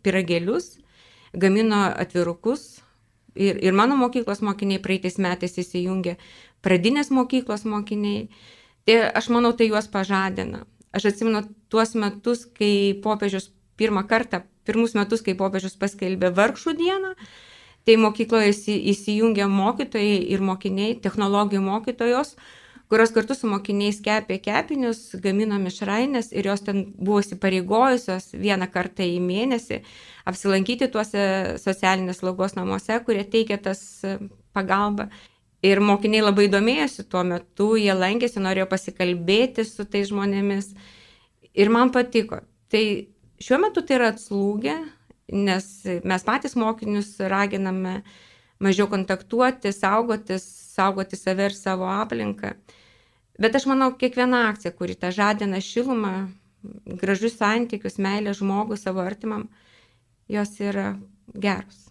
piragėlius, 0.04 0.78
gamino 1.32 1.82
atvirukus. 1.90 2.80
Ir, 3.38 3.60
ir 3.62 3.74
mano 3.76 3.94
mokyklos 3.98 4.40
mokiniai 4.42 4.80
praeitais 4.82 5.20
metais 5.22 5.54
įsijungė, 5.60 6.16
pradinės 6.66 7.12
mokyklos 7.14 7.62
mokiniai. 7.68 8.28
Tai 8.88 8.96
aš 9.14 9.28
manau, 9.30 9.52
tai 9.54 9.68
juos 9.68 9.86
pažadina. 9.92 10.64
Aš 10.90 11.12
atsimenu 11.12 11.44
tuos 11.70 11.94
metus, 11.94 12.42
kai 12.58 12.96
popiežius 13.04 13.52
pirmą 13.78 14.02
kartą, 14.10 14.42
pirmus 14.66 14.96
metus, 14.98 15.22
kai 15.22 15.36
popiežius 15.38 15.78
paskelbė 15.78 16.32
vargšų 16.34 16.74
dieną, 16.80 17.12
tai 17.88 17.96
mokykloje 18.00 18.52
įsijungė 18.92 19.46
mokytojai 19.50 20.18
ir 20.34 20.42
mokiniai, 20.44 20.96
technologijų 21.02 21.62
mokytojos, 21.64 22.34
kurios 22.90 23.12
kartu 23.14 23.36
su 23.38 23.48
mokiniais 23.50 24.00
kepė 24.02 24.40
kepinius, 24.42 25.02
gamino 25.22 25.58
mišrainės 25.62 26.32
ir 26.34 26.50
jos 26.50 26.64
ten 26.66 26.84
buvo 26.98 27.20
įsipareigojusios 27.22 28.32
vieną 28.34 28.66
kartą 28.72 29.06
į 29.06 29.20
mėnesį 29.22 29.80
apsilankyti 30.30 30.90
tuose 30.92 31.24
socialinės 31.62 32.20
slaugos 32.20 32.56
namuose, 32.58 32.98
kurie 33.06 33.24
teikia 33.24 33.60
tas 33.62 33.82
pagalbą. 34.56 35.08
Ir 35.60 35.82
mokiniai 35.84 36.24
labai 36.24 36.46
domėjosi 36.48 37.04
tuo 37.12 37.20
metu, 37.26 37.74
jie 37.76 37.92
lankėsi, 37.92 38.40
norėjo 38.40 38.64
pasikalbėti 38.70 39.66
su 39.68 39.84
tais 39.84 40.08
žmonėmis. 40.08 40.70
Ir 41.52 41.68
man 41.72 41.92
patiko. 41.92 42.40
Tai 42.72 42.82
šiuo 43.44 43.58
metu 43.60 43.84
tai 43.84 43.98
yra 43.98 44.08
atslūgę, 44.14 44.78
nes 45.32 45.66
mes 46.04 46.26
patys 46.26 46.56
mokinius 46.58 47.14
raginame 47.30 48.00
mažiau 48.60 48.88
kontaktuoti, 48.90 49.72
saugotis, 49.72 50.44
saugoti 50.74 51.16
save 51.16 51.48
ir 51.50 51.56
savo 51.56 51.88
aplinką. 51.88 52.54
Bet 53.40 53.56
aš 53.56 53.66
manau, 53.70 53.94
kiekviena 53.96 54.48
akcija, 54.50 54.74
kuri 54.76 54.98
tą 55.00 55.12
žadina 55.16 55.62
šilumą, 55.64 56.28
gražius 57.00 57.38
santykius, 57.40 57.96
meilę 57.96 58.34
žmogui, 58.36 58.76
savo 58.76 59.00
artimam, 59.00 59.48
jos 60.28 60.52
yra 60.60 60.92
geros. 61.32 61.86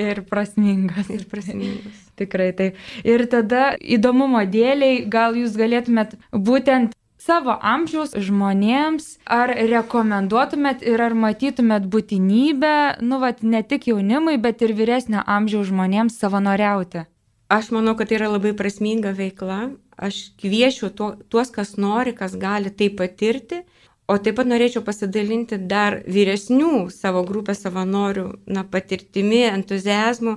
Ir 0.00 0.24
prasmingas. 0.26 1.10
Ir 1.12 1.26
prasmingas. 1.30 2.00
Tikrai 2.18 2.50
tai. 2.56 2.72
Ir 3.06 3.26
tada 3.30 3.74
įdomumo 3.78 4.40
dėliai, 4.48 5.04
gal 5.10 5.36
jūs 5.38 5.54
galėtumėt 5.58 6.16
būtent 6.32 6.96
savo 7.24 7.56
amžiaus 7.60 8.14
žmonėms, 8.26 9.18
ar 9.24 9.52
rekomenduotumėt 9.72 10.84
ir 10.86 11.00
ar 11.00 11.16
matytumėt 11.16 11.88
būtinybę, 11.90 12.74
nu, 13.00 13.20
vat, 13.22 13.42
ne 13.42 13.62
tik 13.64 13.88
jaunimui, 13.90 14.36
bet 14.36 14.62
ir 14.62 14.76
vyresnio 14.76 15.24
amžiaus 15.24 15.70
žmonėms 15.72 16.20
savanoriauti? 16.20 17.06
Aš 17.52 17.70
manau, 17.76 17.96
kad 17.96 18.10
tai 18.10 18.20
yra 18.20 18.32
labai 18.32 18.54
prasminga 18.56 19.12
veikla. 19.16 19.74
Aš 19.94 20.34
kviečiu 20.40 20.90
tuo, 20.90 21.14
tuos, 21.30 21.52
kas 21.54 21.76
nori, 21.78 22.14
kas 22.16 22.34
gali 22.40 22.72
tai 22.74 22.88
patirti 22.90 23.62
O 24.04 24.18
taip 24.20 24.36
pat 24.36 24.48
norėčiau 24.50 24.82
pasidalinti 24.84 25.56
dar 25.68 26.02
vyresnių 26.04 26.90
savo 26.92 27.22
grupės 27.24 27.62
savanorių 27.64 28.26
na, 28.52 28.64
patirtimi, 28.68 29.46
entuzijazmu. 29.48 30.36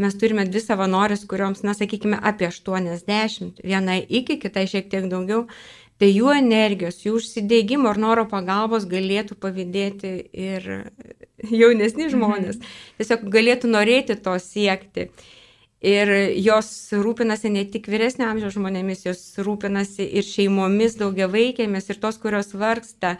Mes 0.00 0.16
turime 0.18 0.42
dvi 0.48 0.62
savanorės, 0.64 1.22
kurioms, 1.30 1.62
na, 1.66 1.74
sakykime, 1.78 2.18
apie 2.18 2.48
80, 2.50 3.62
viena 3.62 3.98
iki, 4.00 4.40
kitai 4.42 4.66
šiek 4.70 4.90
tiek 4.90 5.06
daugiau. 5.10 5.44
Tai 6.00 6.08
jų 6.08 6.30
energijos, 6.32 7.02
jų 7.04 7.18
užsidėgymo 7.18 7.90
ir 7.92 7.98
noro 8.00 8.24
pagalbos 8.28 8.86
galėtų 8.88 9.36
pavydėti 9.40 10.14
ir 10.32 10.70
jaunesni 11.62 12.08
žmonės. 12.12 12.56
Mhm. 12.56 12.78
Tiesiog 13.00 13.28
galėtų 13.34 13.68
norėti 13.74 14.16
to 14.24 14.38
siekti. 14.40 15.10
Ir 15.80 16.10
jos 16.36 16.68
rūpinasi 16.92 17.48
ne 17.52 17.62
tik 17.68 17.86
vyresnio 17.88 18.26
amžiaus 18.28 18.52
žmonėmis, 18.52 19.06
jos 19.06 19.20
rūpinasi 19.40 20.04
ir 20.04 20.26
šeimomis 20.28 20.98
daugiavaikėmis, 21.00 21.88
ir 21.88 22.00
tos, 22.02 22.18
kurios 22.20 22.52
vargsta. 22.52 23.14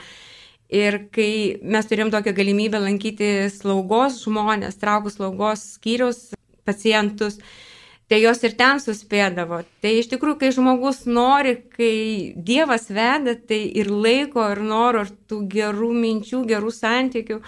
Ir 0.70 0.98
kai 1.12 1.56
mes 1.60 1.88
turėjom 1.88 2.12
tokią 2.12 2.34
galimybę 2.36 2.78
lankyti 2.80 3.48
slaugos 3.52 4.20
žmonės, 4.26 4.76
traukų 4.80 5.12
slaugos 5.14 5.64
skyrius 5.78 6.28
pacientus, 6.68 7.40
tai 8.10 8.18
jos 8.24 8.42
ir 8.42 8.56
ten 8.58 8.80
suspėdavo. 8.82 9.60
Tai 9.82 9.92
iš 9.94 10.10
tikrųjų, 10.10 10.38
kai 10.40 10.50
žmogus 10.54 11.04
nori, 11.06 11.54
kai 11.76 11.94
Dievas 12.34 12.88
veda, 12.90 13.36
tai 13.38 13.62
ir 13.78 13.90
laiko, 13.92 14.42
ir 14.50 14.64
noro, 14.66 15.04
ir 15.06 15.12
tų 15.30 15.44
gerų 15.54 15.92
minčių, 15.94 16.42
gerų 16.50 16.74
santykių, 16.74 17.38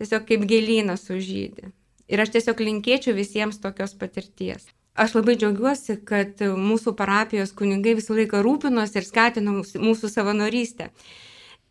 tiesiog 0.00 0.24
kaip 0.30 0.46
gėlynas 0.48 1.04
užžydė. 1.12 1.68
Ir 2.10 2.22
aš 2.24 2.32
tiesiog 2.34 2.62
linkėčiau 2.64 3.14
visiems 3.14 3.60
tokios 3.62 3.92
patirties. 3.98 4.70
Aš 5.00 5.14
labai 5.14 5.36
džiaugiuosi, 5.38 6.00
kad 6.08 6.40
mūsų 6.42 6.96
parapijos 6.98 7.52
kunigai 7.56 7.94
visą 8.00 8.16
laiką 8.16 8.40
rūpinosi 8.44 8.98
ir 8.98 9.06
skatino 9.06 9.60
mūsų 9.60 10.10
savanorystę. 10.10 10.88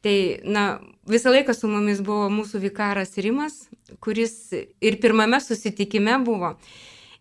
Tai, 0.05 0.15
na, 0.47 0.63
visą 1.09 1.33
laiką 1.33 1.57
su 1.57 1.67
mumis 1.67 1.99
buvo 2.05 2.29
mūsų 2.31 2.61
vikaras 2.63 3.17
Rimas, 3.19 3.65
kuris 3.99 4.53
ir 4.53 5.01
pirmame 5.03 5.41
susitikime 5.43 6.15
buvo. 6.23 6.53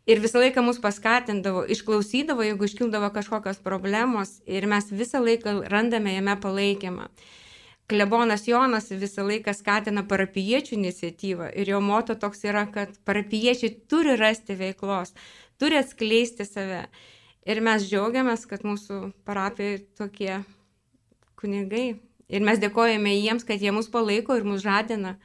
Ir 0.08 0.22
visą 0.24 0.40
laiką 0.40 0.62
mus 0.64 0.78
paskatindavo, 0.80 1.66
išklausydavo, 1.68 2.40
jeigu 2.46 2.64
iškildavo 2.64 3.10
kažkokios 3.12 3.58
problemos 3.60 4.38
ir 4.48 4.64
mes 4.70 4.88
visą 4.88 5.20
laiką 5.20 5.58
randame 5.68 6.14
jame 6.14 6.36
palaikymą. 6.40 7.10
Klebonas 7.88 8.46
Jonas 8.48 8.88
visą 9.02 9.26
laiką 9.28 9.52
skatina 9.56 10.06
parapiečių 10.08 10.78
iniciatyvą 10.78 11.50
ir 11.60 11.72
jo 11.74 11.82
moto 11.84 12.16
toks 12.16 12.44
yra, 12.48 12.64
kad 12.72 12.96
parapiečiai 13.04 13.74
turi 13.88 14.16
rasti 14.16 14.56
veiklos, 14.56 15.12
turi 15.60 15.76
atskleisti 15.82 16.48
save. 16.48 16.82
Ir 17.48 17.60
mes 17.64 17.84
džiaugiamės, 17.88 18.48
kad 18.48 18.64
mūsų 18.64 19.12
parapijai 19.28 19.78
tokie 19.96 20.34
kunigai. 21.36 21.86
Ir 22.28 22.44
mes 22.44 22.60
dėkojame 22.60 23.12
jiems, 23.16 23.44
kad 23.48 23.60
jie 23.60 23.72
mus 23.76 23.92
palaiko 23.92 24.36
ir 24.36 24.44
mus 24.44 24.64
žadina, 24.64 25.18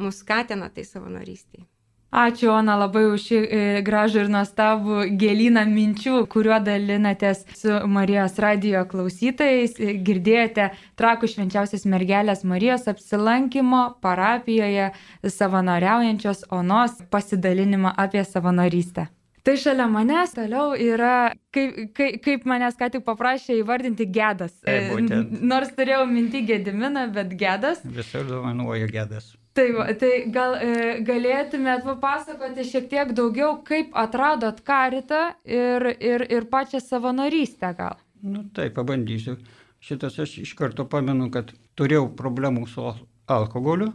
mus 0.00 0.20
skatina 0.24 0.68
tai 0.72 0.84
savanorystėje. 0.88 1.68
Ačiū, 2.10 2.48
Ona, 2.50 2.74
labai 2.74 3.04
už 3.06 3.22
šį 3.22 3.36
e, 3.38 3.58
gražų 3.86 4.24
ir 4.24 4.30
nuostabų 4.34 5.04
gėlyną 5.18 5.62
minčių, 5.70 6.24
kuriuo 6.32 6.56
dalinatės 6.66 7.44
su 7.54 7.76
Marijos 7.86 8.34
radio 8.42 8.82
klausytojais. 8.90 9.78
Girdėjote 9.78 10.72
trakų 10.98 11.30
švenčiausios 11.30 11.86
mergelės 11.86 12.42
Marijos 12.42 12.88
apsilankimo 12.90 13.84
parapijoje 14.02 14.90
savanoriaujančios 15.22 16.48
Onos 16.50 16.98
pasidalinimą 17.14 17.94
apie 17.94 18.26
savanorystę. 18.26 19.06
Tai 19.46 19.54
šalia 19.56 19.86
manęs 19.88 20.34
toliau 20.36 20.74
yra, 20.74 21.30
kaip, 21.54 21.94
kaip, 21.96 22.18
kaip 22.26 22.42
manęs 22.50 22.74
ką 22.76 22.90
tik 22.96 23.06
paprašė 23.06 23.60
įvardinti 23.62 24.08
gedas. 24.10 24.52
E, 24.66 24.90
būtent. 24.90 25.38
Nors 25.46 25.70
turėjau 25.78 26.02
minti 26.10 26.42
gediminą, 26.42 27.06
bet 27.14 27.38
gedas. 27.38 27.80
Visur 27.86 28.26
dovanuoju 28.28 28.90
gedas. 28.90 29.30
Tai, 29.52 29.66
va, 29.74 29.86
tai 29.98 30.12
gal 30.30 30.54
e, 30.62 30.74
galėtumėt 31.06 31.82
papasakoti 31.82 32.66
šiek 32.68 32.86
tiek 32.90 33.10
daugiau, 33.18 33.56
kaip 33.66 33.96
atradot 33.98 34.60
karitą 34.66 35.32
ir, 35.42 35.88
ir, 35.98 36.24
ir 36.30 36.46
pačią 36.52 36.78
savanorystę 36.84 37.72
gal? 37.78 37.98
Nu 38.22 38.44
tai, 38.54 38.68
pabandysiu. 38.74 39.40
Šitas 39.80 40.18
aš 40.22 40.36
iš 40.44 40.54
karto 40.54 40.84
pamenu, 40.86 41.30
kad 41.34 41.50
turėjau 41.78 42.10
problemų 42.14 42.66
su 42.68 42.84
alkoholiu 43.30 43.90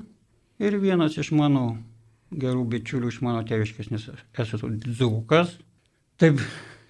ir 0.59 0.79
vienas 0.81 1.15
iš 1.21 1.31
mano 1.37 1.75
gerų 2.35 2.65
bičiulių 2.73 3.11
iš 3.13 3.21
mano 3.23 3.43
tėviškės, 3.47 3.91
nes 3.93 4.07
esu 4.41 4.71
dzukas, 4.81 5.53
taip 6.19 6.41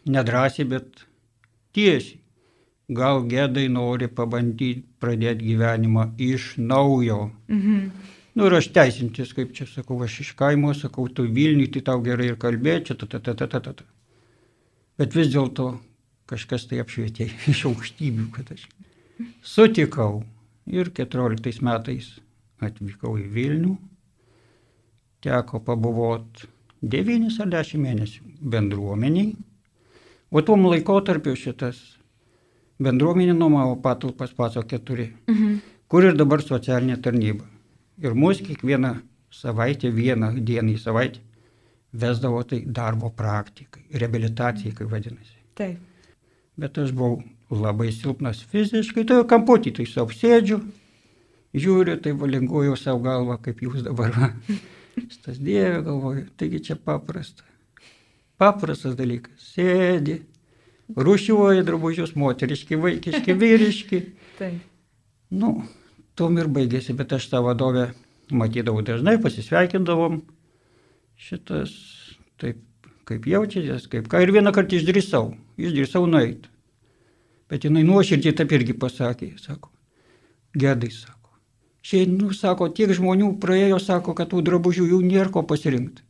nedrasiai, 0.09 0.67
bet 0.69 1.05
tiesiai. 1.75 2.21
Gal 2.85 3.23
gėdai 3.25 3.65
nori 3.73 4.05
pabandyti 4.13 4.83
pradėti 5.01 5.47
gyvenimą 5.47 6.11
iš 6.21 6.51
naujo. 6.61 7.31
Mhm. 7.49 7.87
Nu 8.35 8.49
ir 8.49 8.57
aš 8.57 8.67
teisintis, 8.75 9.31
kaip 9.35 9.53
čia 9.55 9.67
sakau, 9.69 10.01
aš 10.03 10.19
iš 10.25 10.31
kaimo, 10.35 10.73
sakau, 10.75 11.07
tu 11.07 11.23
Vilniui, 11.23 11.69
tai 11.71 11.85
tau 11.87 12.01
gerai 12.03 12.33
ir 12.33 12.39
kalbėti, 12.39 12.89
čia 12.89 12.97
ta 12.99 13.07
ta 13.07 13.21
ta 13.23 13.35
ta 13.39 13.47
ta 13.47 13.71
ta. 13.71 13.85
Bet 14.99 15.15
vis 15.15 15.31
dėlto 15.31 15.69
kažkas 16.27 16.67
tai 16.67 16.81
apšvietė 16.83 17.29
iš 17.53 17.65
aukštybių, 17.71 18.27
kad 18.35 18.51
aš 18.55 18.67
sutikau. 19.43 20.25
Ir 20.65 20.89
14 20.97 21.61
metais 21.61 22.07
atvykau 22.65 23.19
į 23.21 23.25
Vilnių, 23.29 23.75
teko 25.21 25.61
pabuvot 25.61 26.47
9 26.81 27.39
ar 27.39 27.51
10 27.53 27.83
mėnesių 27.85 28.31
bendruomeniai. 28.41 29.35
O 30.33 30.41
tuom 30.43 30.65
laikotarpiu 30.67 31.37
šitas 31.39 31.79
bendruomenė 32.81 33.37
nuomavo 33.37 33.77
patalpas 33.79 34.33
paso 34.35 34.65
keturi, 34.67 35.13
mhm. 35.29 35.59
kur 35.87 36.09
ir 36.09 36.17
dabar 36.19 36.43
socialinė 36.43 36.97
tarnyba. 36.99 37.45
Ir 38.03 38.15
mus 38.17 38.41
kiekvieną 38.43 38.95
savaitę, 39.31 39.91
vieną 39.91 40.33
dieną 40.43 40.75
į 40.75 40.81
savaitę 40.81 41.23
vesdavo 41.95 42.43
tai 42.43 42.63
darbo 42.65 43.09
praktikai, 43.09 43.85
reabilitacijai, 43.91 44.73
kaip 44.75 44.91
vadinasi. 44.91 45.37
Taip. 45.55 45.79
Bet 46.59 46.77
aš 46.79 46.91
buvau 46.95 47.21
labai 47.51 47.91
silpnas 47.95 48.41
fiziškai, 48.51 49.05
tai 49.07 49.21
kamputį 49.29 49.75
tai 49.79 49.87
savo 49.89 50.15
sėdžiu, 50.15 50.59
žiūriu, 51.55 51.97
tai 52.03 52.15
valinguoju 52.19 52.75
savo 52.79 53.03
galvą, 53.05 53.39
kaip 53.43 53.63
jūs 53.63 53.83
dabar. 53.85 54.15
Tas 55.25 55.39
dievė 55.39 55.81
galvoju, 55.83 56.25
taigi 56.39 56.61
čia 56.69 56.77
paprasta. 56.79 57.43
Paprastas 58.39 58.95
dalykas. 58.95 59.51
Sėdi, 59.55 60.21
rušiuoja 60.95 61.63
drabužius, 61.67 62.15
moteriški, 62.19 62.79
vaikiški, 62.79 63.35
vyriški. 63.39 64.01
Taip. 64.39 64.63
Nu, 65.35 65.57
tom 66.19 66.39
ir 66.39 66.49
baigėsi, 66.51 66.95
bet 66.97 67.13
aš 67.15 67.27
tą 67.31 67.41
vadovę 67.45 67.89
matydavau 68.31 68.83
dažnai, 68.85 69.17
pasisveikindavom. 69.21 70.21
Šitas, 71.15 71.71
taip, 72.41 72.59
kaip 73.07 73.27
jaučiatės, 73.29 73.87
kaip 73.91 74.09
ką. 74.11 74.21
Ir 74.23 74.33
vieną 74.35 74.53
kartą 74.55 74.79
išdrįsau, 74.79 75.33
išdrįsau 75.61 76.07
nueiti. 76.09 76.51
Bet 77.51 77.67
jinai 77.67 77.85
nuoširdžiai 77.85 78.35
taip 78.39 78.55
irgi 78.57 78.73
pasakė, 78.81 79.35
sako, 79.37 79.69
gedai, 80.57 80.89
sako. 80.89 81.35
Šiai, 81.85 82.07
nu, 82.09 82.31
sako, 82.33 82.71
tiek 82.73 82.89
žmonių 82.97 83.35
praėjo, 83.41 83.77
sako, 83.83 84.15
kad 84.17 84.31
tų 84.31 84.41
drabužių 84.47 84.89
jau 84.89 85.01
nėra 85.05 85.29
ko 85.33 85.45
pasirinkti. 85.45 86.01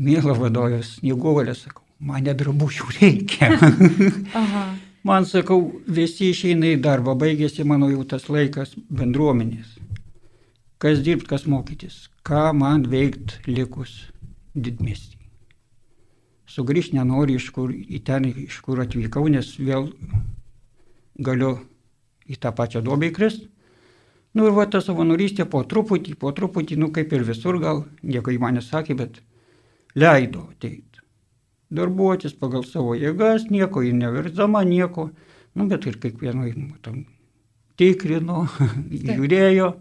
Mėla 0.00 0.36
vadovės, 0.36 0.98
snieguolė, 0.98 1.56
sakau, 1.56 1.84
man 2.04 2.28
nedrabužių 2.28 2.92
reikia. 3.00 3.50
Man, 5.02 5.24
sakau, 5.24 5.80
visi 5.88 6.28
išeina 6.28 6.74
į 6.74 6.80
darbą, 6.84 7.14
baigėsi 7.16 7.64
mano 7.64 7.88
jau 7.88 8.02
tas 8.04 8.26
laikas 8.28 8.74
bendruomenės. 8.92 9.78
Kas 10.80 11.00
dirbt, 11.04 11.24
kas 11.28 11.46
mokytis, 11.48 12.10
ką 12.24 12.50
man 12.56 12.84
veikt 12.92 13.38
likus 13.48 13.94
didmestį. 14.52 15.16
Sugrįžti 16.50 16.98
nenoriu 16.98 17.38
iš 17.40 17.48
kur, 17.54 17.72
į 17.72 18.02
ten, 18.04 18.26
iš 18.28 18.58
kur 18.66 18.82
atvykau, 18.84 19.24
nes 19.32 19.54
vėl 19.56 19.88
galiu 21.16 21.54
į 22.28 22.36
tą 22.42 22.52
pačią 22.56 22.82
duobę 22.84 23.08
įkrist. 23.08 23.46
Nu 24.34 24.46
ir 24.46 24.54
va 24.54 24.66
ta 24.68 24.82
savanorystė 24.84 25.46
po 25.48 25.62
truputį, 25.64 26.16
po 26.20 26.34
truputį, 26.36 26.76
nu 26.76 26.90
kaip 26.94 27.12
ir 27.16 27.24
visur 27.26 27.56
gal, 27.62 27.86
nieko 28.02 28.34
į 28.34 28.40
mane 28.42 28.60
sakė, 28.62 28.98
bet 28.98 29.22
leido 29.96 30.44
ateiti. 30.52 30.89
Darbuotis 31.70 32.34
pagal 32.34 32.64
savo 32.66 32.96
jėgas, 32.98 33.46
nieko 33.50 33.84
į 33.86 33.92
neverzama, 33.94 34.64
nieko, 34.66 35.10
nu 35.54 35.66
bet 35.70 35.86
ir 35.86 36.00
kiekvienai 36.02 36.50
tam 36.82 37.04
tikrino, 37.78 38.44
žiūrėjo, 39.06 39.72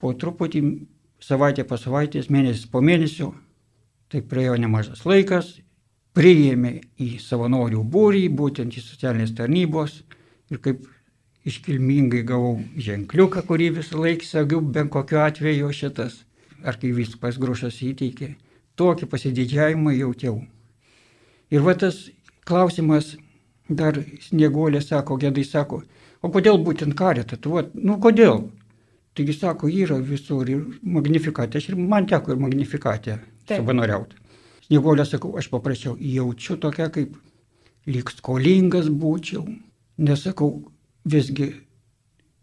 po 0.00 0.14
truputį, 0.16 0.62
savaitę 1.20 1.66
po 1.68 1.76
savaitės, 1.80 2.30
mėnesis 2.32 2.70
po 2.72 2.80
mėnesio, 2.84 3.34
tai 4.10 4.22
praėjo 4.26 4.56
nemažas 4.62 5.04
laikas, 5.06 5.58
priėmė 6.16 6.72
į 6.98 7.10
savanorių 7.22 7.84
būrį, 7.84 8.24
būtent 8.34 8.74
į 8.74 8.82
socialinės 8.82 9.36
tarnybos 9.38 10.00
ir 10.50 10.58
kaip 10.64 10.88
iškilmingai 11.46 12.22
gavau 12.26 12.56
ženkliuką, 12.76 13.44
kurį 13.48 13.70
visą 13.78 14.00
laiką 14.00 14.26
sagiau, 14.26 14.60
bent 14.60 14.92
kokiu 14.92 15.20
atveju 15.22 15.70
šitas, 15.76 16.24
ar 16.64 16.80
kai 16.80 16.90
viskas 16.96 17.38
grušas 17.40 17.78
įteikė, 17.86 18.34
tokį 18.80 19.08
pasididžiavimą 19.12 19.94
jautiau. 19.96 20.40
Ir 21.50 21.64
va 21.66 21.74
tas 21.74 22.04
klausimas, 22.46 23.16
dar 23.68 23.98
snieguolė 24.22 24.80
sako, 24.82 25.16
gedai 25.20 25.44
sako, 25.46 25.82
o 26.22 26.30
kodėl 26.30 26.58
būtent 26.62 26.94
karitą, 26.98 27.38
tu, 27.38 27.54
va, 27.56 27.64
nu 27.74 27.98
kodėl? 28.02 28.48
Taigi 29.14 29.34
sako, 29.34 29.68
yra 29.68 29.98
visur 29.98 30.48
ir 30.48 30.62
magnifikatė, 30.82 31.58
aš 31.58 31.72
ir 31.72 31.78
man 31.78 32.06
teko 32.10 32.34
ir 32.34 32.42
magnifikatė 32.42 33.18
savanoriauti. 33.50 34.18
Snieguolė 34.68 35.06
sakau, 35.06 35.34
aš 35.38 35.50
paprašiau, 35.50 35.96
jaučiu 35.98 36.56
tokia 36.62 36.86
kaip 36.94 37.16
lyg 37.90 38.10
skolingas 38.14 38.86
būčiau, 39.02 39.42
nesakau, 39.98 40.70
visgi 41.04 41.50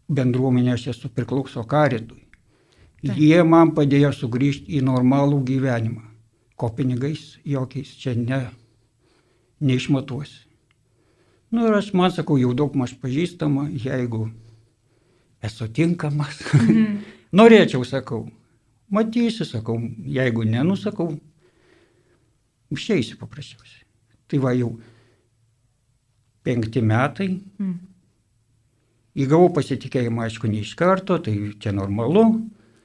bendruomenė 0.08 0.74
aš 0.74 0.88
esu 0.92 1.10
priklauso 1.12 1.64
karitui. 1.68 2.24
Jie 3.02 3.42
man 3.46 3.72
padėjo 3.76 4.10
sugrįžti 4.16 4.78
į 4.78 4.82
normalų 4.82 5.42
gyvenimą. 5.46 6.02
Ko 6.58 6.72
pinigais 6.74 7.36
jokiais 7.46 7.92
čia 8.00 8.16
ne, 8.18 8.40
neišmatuosi. 9.60 10.44
Na 11.50 11.62
nu, 11.62 11.68
ir 11.68 11.78
aš 11.78 11.92
man 11.96 12.12
sakau, 12.12 12.36
jau 12.40 12.52
daug 12.56 12.74
maž 12.76 12.92
pažįstama, 13.00 13.68
jeigu 13.72 14.28
esu 15.42 15.68
tinkamas. 15.72 16.42
Mhm. 16.54 16.98
Norėčiau, 17.38 17.84
sakau, 17.84 18.22
matysi, 18.92 19.44
sakau, 19.44 19.76
jeigu 20.04 20.44
nenusakau, 20.48 21.10
išeisiu 22.72 23.18
paprasčiausiai. 23.20 23.84
Tai 24.28 24.40
va 24.44 24.54
jau 24.56 24.72
penkti 26.44 26.84
metai. 26.84 27.30
Mhm 27.58 27.88
Įgavau 29.18 29.48
pasitikėjimą, 29.50 30.28
aišku, 30.28 30.46
ne 30.50 30.60
iš 30.62 30.76
karto, 30.78 31.16
tai 31.18 31.34
čia 31.58 31.72
normalu. 31.74 32.24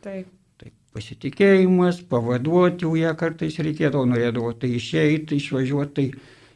Taip. 0.01 0.29
Tai 0.57 0.71
pasitikėjimas, 0.95 1.99
pavaduoti 2.09 2.87
jau 2.87 2.93
ją 2.97 3.11
kartais 3.19 3.59
reikėdavo, 3.61 4.07
norėdavo 4.09 4.53
tai 4.57 4.71
išeiti, 4.79 5.37
išvažiuoti 5.37 5.93
tai 5.99 6.07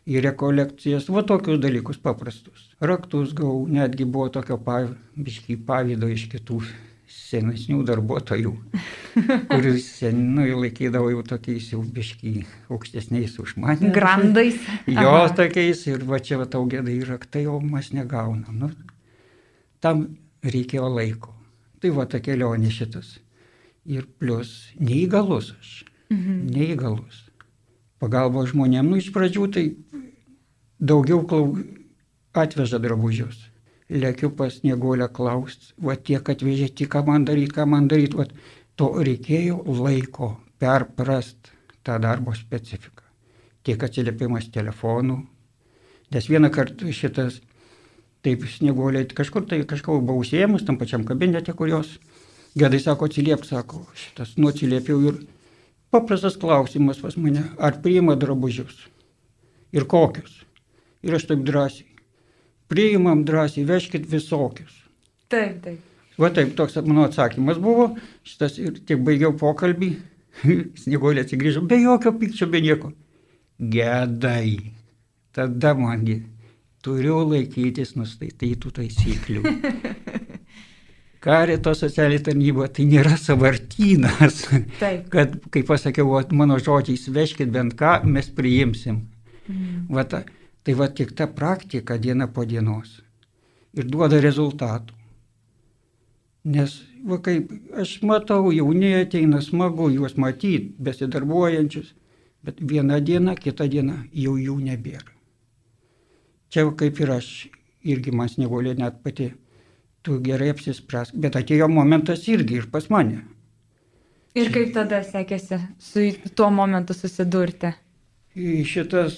į 0.08 0.22
rekolekcijas, 0.24 1.10
va 1.12 1.24
tokius 1.28 1.60
dalykus 1.60 2.00
paprastus. 2.00 2.70
Raktus 2.80 3.34
gavau, 3.36 3.66
netgi 3.68 4.08
buvo 4.08 4.30
tokio 4.32 4.60
pavydo 4.64 6.12
iš 6.14 6.28
kitų 6.32 6.62
senesnių 7.08 7.82
darbuotojų, 7.88 8.52
kuris 9.52 9.88
senui 10.00 10.50
laikydavo 10.56 11.12
jau 11.12 11.24
tokiais 11.28 11.70
jau 11.74 11.82
biškai 11.82 12.46
aukštesniais 12.72 13.38
už 13.44 13.56
mane. 13.64 13.92
Grandais. 13.98 14.60
Jos 14.88 15.36
tokiais 15.38 15.84
ir 15.88 16.04
va 16.08 16.20
čia 16.24 16.40
va 16.42 16.48
tau 16.52 16.68
gėdai 16.70 17.00
raktai, 17.08 17.46
o 17.52 17.60
mes 17.64 17.92
negaunam. 17.96 18.60
Nu, 18.64 18.72
tam 19.84 20.08
reikėjo 20.44 20.92
laiko. 20.92 21.36
Tai 21.84 21.94
va 21.94 22.08
ta 22.10 22.20
kelionė 22.24 22.72
šitas. 22.74 23.18
Ir 23.88 24.08
plus 24.20 24.74
neįgalus 24.80 25.54
aš. 25.60 25.74
Mhm. 26.12 26.44
Neįgalus. 26.52 27.27
Pagalba 28.02 28.46
žmonėm, 28.50 28.90
nu 28.92 29.00
iš 29.02 29.10
pradžių 29.16 29.46
tai 29.54 29.66
daugiau 30.80 31.24
klau... 31.26 31.58
atveža 32.38 32.78
drabužius. 32.78 33.40
Lėkiu 33.90 34.30
pas 34.36 34.60
negolę 34.68 35.08
klaust, 35.10 35.72
va 35.82 35.96
tiek 35.96 36.22
atvežė, 36.30 36.68
tik 36.70 36.92
ką 36.94 37.06
man 37.08 37.26
daryti, 37.26 37.56
ką 37.56 37.66
man 37.66 37.88
daryti, 37.88 38.20
va 38.20 38.28
to 38.78 38.92
reikėjo 39.02 39.64
laiko 39.80 40.36
perprast 40.60 41.54
tą 41.88 41.98
darbo 42.04 42.36
specifiką. 42.36 43.06
Tiek 43.64 43.84
atsiliepimas 43.84 44.52
telefonu, 44.54 45.22
nes 46.12 46.30
vieną 46.30 46.52
kartą 46.54 46.92
šitas 46.94 47.42
Taip, 48.26 48.44
snieguoliai 48.50 49.06
kažkur 49.16 49.46
tai 49.48 49.62
kažką 49.64 50.02
buvau 50.02 50.24
užsiemus 50.24 50.66
tam 50.68 50.76
pačiam 50.76 51.06
kabinete, 51.08 51.54
kurios 51.54 51.94
gedai 52.58 52.80
sako, 52.82 53.08
atsiliep, 53.08 53.46
sako, 53.46 53.84
šitas 53.96 54.34
nuatsiliepiau 54.42 55.04
ir 55.08 55.20
paprastas 55.94 56.38
klausimas 56.40 57.02
pas 57.02 57.18
mane, 57.18 57.44
ar 57.58 57.82
priima 57.84 58.16
drabužius 58.16 58.86
ir 59.76 59.88
kokius. 59.90 60.44
Ir 61.06 61.16
aš 61.16 61.28
taip 61.30 61.44
drąsiai. 61.48 61.88
Priimam 62.68 63.24
drąsiai, 63.26 63.66
veškit 63.68 64.08
visokius. 64.12 64.74
Taip, 65.32 65.62
taip. 65.64 65.84
Va 66.18 66.32
taip, 66.34 66.56
toks 66.58 66.76
mano 66.82 67.06
atsakymas 67.06 67.60
buvo, 67.62 67.92
šitas 68.26 68.58
ir 68.58 68.80
tik 68.88 69.04
baigiau 69.06 69.36
pokalbį, 69.38 69.92
snieguolė 70.82 71.24
atsigrįžo, 71.28 71.62
be 71.70 71.78
jokio 71.84 72.16
pykčio, 72.18 72.50
be 72.50 72.64
nieko. 72.66 72.92
Gedai. 73.58 74.74
Tada 75.38 75.76
mangi 75.78 76.24
turiu 76.82 77.22
laikytis 77.30 77.94
nustatytų 78.00 78.74
taisyklių. 78.80 79.44
Karito 81.28 81.74
socialinė 81.76 82.24
tarnyba 82.24 82.70
tai 82.72 82.86
nėra 82.88 83.18
savartynas, 83.20 84.46
Taip. 84.80 85.10
kad, 85.12 85.34
kaip 85.52 85.68
pasakiau, 85.68 86.14
va, 86.14 86.22
mano 86.32 86.56
žodžiais, 86.56 87.04
veškit 87.12 87.52
bent 87.52 87.76
ką, 87.80 87.98
mes 88.08 88.30
priimsim. 88.32 89.02
Mm. 89.50 89.90
Va, 89.92 90.06
ta, 90.08 90.22
tai 90.64 90.76
va 90.80 90.88
tik 90.88 91.12
ta 91.20 91.28
praktika 91.28 91.98
diena 92.00 92.30
po 92.32 92.46
dienos 92.48 93.02
ir 93.76 93.90
duoda 93.92 94.22
rezultatų. 94.24 94.96
Nes, 96.48 96.78
va 97.04 97.18
kaip 97.24 97.52
aš 97.76 97.98
matau, 98.08 98.54
jauni 98.56 98.94
ateina 99.02 99.42
smagu 99.44 99.90
juos 99.92 100.16
matyti, 100.16 100.72
besidarbuojančius, 100.80 101.92
bet 102.48 102.62
vieną 102.72 103.02
dieną, 103.04 103.36
kitą 103.36 103.68
dieną 103.68 103.98
jau 104.16 104.38
jų 104.40 104.56
nebėra. 104.70 105.12
Čia 106.48 106.70
kaip 106.80 107.04
ir 107.04 107.12
aš, 107.18 107.28
irgi 107.84 108.16
man 108.16 108.32
snieguolė 108.32 108.78
net 108.80 109.02
pati, 109.04 109.34
tu 110.08 110.22
gerai 110.24 110.54
apsispręs, 110.54 111.12
bet 111.20 111.36
atėjo 111.36 111.68
momentas 111.68 112.24
irgi 112.32 112.62
ir 112.62 112.70
pas 112.72 112.88
mane. 112.94 113.26
Ir 114.38 114.52
kaip 114.54 114.72
tada 114.76 115.02
sekėsi 115.04 115.58
su 115.82 116.06
tuo 116.38 116.48
momentu 116.54 116.96
susidurti? 116.96 117.74
Šitas 118.72 119.18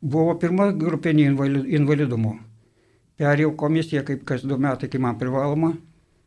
buvo 0.00 0.36
pirma 0.38 0.68
grupinė 0.76 1.26
invalidumo. 1.80 2.36
Perėjau 3.18 3.54
komisiją 3.58 4.04
kaip 4.06 4.22
kas 4.28 4.44
du 4.46 4.58
metai, 4.62 4.90
kai 4.92 5.00
man 5.02 5.18
privaloma, 5.18 5.72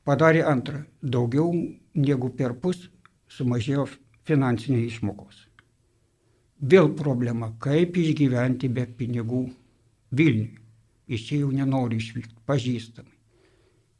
padarė 0.03 0.41
antrą. 0.51 0.81
Daugiau 0.99 1.53
negu 1.95 2.31
per 2.35 2.57
pus 2.59 2.89
sumažėjo 3.31 3.85
finansinės 4.27 4.97
išmokos. 4.97 5.45
Vėl 6.61 6.91
problema, 6.97 7.53
kaip 7.63 7.95
išgyventi 7.97 8.67
be 8.69 8.83
pinigų 8.97 9.45
Vilniui. 10.11 10.60
Iš 11.07 11.27
čia 11.27 11.39
jau 11.41 11.51
nenoriu 11.51 11.97
išvykti, 11.99 12.35
pažįstamai. 12.47 13.15